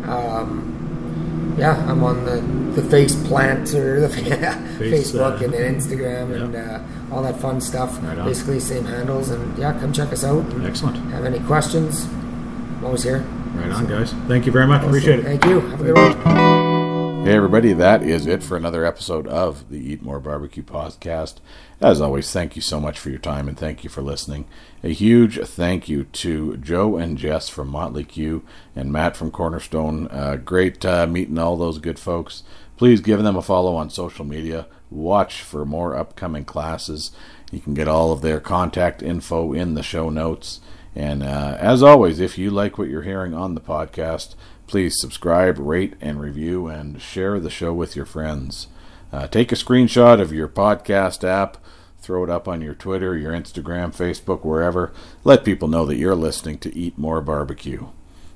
Um, 0.06 1.56
yeah, 1.58 1.76
I'm 1.90 2.04
on 2.04 2.24
the 2.26 2.42
the 2.80 2.88
face 2.92 3.16
plant 3.28 3.74
or 3.74 4.00
the 4.02 4.10
Face, 4.78 5.12
Facebook 5.12 5.42
uh, 5.42 5.46
and 5.46 5.54
then 5.54 5.76
Instagram 5.76 6.32
and 6.36 6.56
uh, 6.56 6.80
all 7.12 7.24
that 7.24 7.40
fun 7.40 7.60
stuff. 7.60 7.98
Right. 8.04 8.24
Basically, 8.24 8.60
same 8.60 8.86
handles. 8.86 9.30
And 9.32 9.58
yeah, 9.58 9.74
come 9.80 9.92
check 9.92 10.14
us 10.14 10.24
out. 10.24 10.46
Excellent. 10.64 10.98
Have 11.12 11.26
any 11.26 11.40
questions? 11.40 12.06
I'm 12.06 12.86
always 12.86 13.02
here. 13.04 13.26
Right 13.56 13.72
on, 13.72 13.86
guys. 13.88 14.14
Thank 14.28 14.46
you 14.46 14.52
very 14.52 14.68
much. 14.68 14.84
Appreciate 14.84 15.20
it. 15.20 15.24
Thank 15.24 15.46
you. 15.46 15.60
Have 15.62 15.82
a 15.82 15.84
good 15.84 15.96
one. 15.96 17.26
Hey, 17.26 17.36
everybody, 17.36 17.74
that 17.74 18.04
is 18.04 18.26
it 18.26 18.42
for 18.42 18.56
another 18.56 18.86
episode 18.86 19.28
of 19.28 19.70
the 19.70 19.78
Eat 19.78 20.02
More 20.02 20.20
Barbecue 20.20 20.64
podcast. 20.64 21.36
As 21.82 22.00
always, 22.00 22.32
thank 22.32 22.56
you 22.56 22.62
so 22.62 22.80
much 22.80 22.98
for 22.98 23.10
your 23.10 23.20
time 23.20 23.50
and 23.50 23.58
thank 23.58 23.84
you 23.84 23.90
for 23.90 24.02
listening. 24.02 24.46
A 24.82 24.90
huge 24.94 25.38
thank 25.40 25.90
you 25.90 26.06
to 26.06 26.56
Joe 26.58 26.96
and 26.96 27.18
Jess 27.18 27.50
from 27.50 27.68
Motley 27.68 28.06
Que 28.06 28.42
and 28.76 28.94
Matt 28.94 29.18
from 29.18 29.32
Cornerstone. 29.32 30.08
Uh, 30.08 30.38
great 30.38 30.86
uh, 30.86 31.06
meeting 31.06 31.38
all 31.38 31.58
those 31.58 31.80
good 31.80 32.00
folks. 32.00 32.44
Please 32.78 33.02
give 33.02 33.22
them 33.22 33.36
a 33.36 33.42
follow 33.42 33.76
on 33.76 33.90
social 33.90 34.24
media. 34.24 34.68
Watch 34.90 35.42
for 35.42 35.66
more 35.66 35.98
upcoming 35.98 36.46
classes. 36.46 37.12
You 37.52 37.60
can 37.60 37.74
get 37.74 37.88
all 37.90 38.14
of 38.14 38.22
their 38.22 38.40
contact 38.40 39.02
info 39.04 39.52
in 39.52 39.74
the 39.74 39.84
show 39.84 40.10
notes. 40.10 40.62
And 40.98 41.22
uh, 41.22 41.56
as 41.60 41.84
always, 41.84 42.20
if 42.20 42.40
you 42.40 42.50
like 42.50 42.80
what 42.80 42.90
you're 42.90 43.04
hearing 43.04 43.36
on 43.36 43.54
the 43.54 43.62
podcast, 43.62 44.34
please 44.66 45.00
subscribe, 45.00 45.60
rate, 45.60 45.94
and 46.02 46.20
review, 46.20 46.66
and 46.66 47.00
share 47.00 47.40
the 47.40 47.52
show 47.52 47.72
with 47.72 47.96
your 47.96 48.08
friends. 48.08 48.66
Uh, 49.14 49.28
take 49.28 49.52
a 49.52 49.56
screenshot 49.56 50.20
of 50.20 50.34
your 50.34 50.48
podcast 50.48 51.24
app, 51.24 51.58
throw 52.00 52.24
it 52.24 52.32
up 52.32 52.48
on 52.48 52.62
your 52.62 52.74
Twitter, 52.74 53.16
your 53.16 53.32
Instagram, 53.32 53.96
Facebook, 53.96 54.44
wherever. 54.44 54.92
Let 55.24 55.46
people 55.46 55.68
know 55.68 55.86
that 55.86 55.98
you're 55.98 56.16
listening 56.16 56.58
to 56.60 56.76
Eat 56.76 56.98
More 56.98 57.22
Barbecue. 57.22 57.90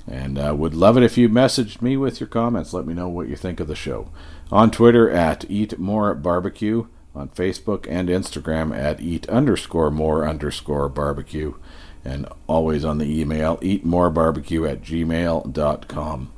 And 0.08 0.38
uh, 0.38 0.54
would 0.56 0.76
love 0.76 0.98
it 0.98 1.04
if 1.04 1.18
you 1.18 1.30
messaged 1.30 1.82
me 1.82 1.98
with 1.98 2.20
your 2.20 2.30
comments. 2.30 2.74
Let 2.74 2.86
me 2.86 2.94
know 2.94 3.10
what 3.10 3.28
you 3.28 3.36
think 3.36 3.60
of 3.60 3.68
the 3.68 3.76
show. 3.76 4.12
On 4.52 4.70
Twitter 4.70 5.10
at 5.10 5.50
Eat 5.50 5.80
More 5.80 6.14
Barbecue, 6.14 6.86
on 7.16 7.30
Facebook 7.30 7.88
and 7.90 8.08
Instagram 8.08 8.78
at 8.78 9.02
Eat 9.02 9.28
underscore 9.30 9.90
More 9.90 10.28
underscore 10.28 10.90
Barbecue, 10.90 11.56
and 12.04 12.28
always 12.48 12.84
on 12.84 12.98
the 12.98 13.22
email 13.22 13.58
eatmorebarbecue 13.58 14.68
at 14.70 14.82
gmail.com. 14.82 16.32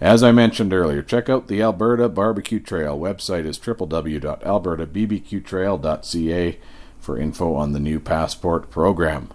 As 0.00 0.22
I 0.22 0.30
mentioned 0.32 0.72
earlier, 0.72 1.02
check 1.02 1.28
out 1.28 1.48
the 1.48 1.60
Alberta 1.60 2.08
Barbecue 2.08 2.60
Trail. 2.60 2.98
Website 2.98 3.44
is 3.44 3.58
www.albertabbqtrail.ca 3.58 6.58
for 6.98 7.18
info 7.18 7.54
on 7.54 7.72
the 7.72 7.80
new 7.80 8.00
passport 8.00 8.70
program. 8.70 9.28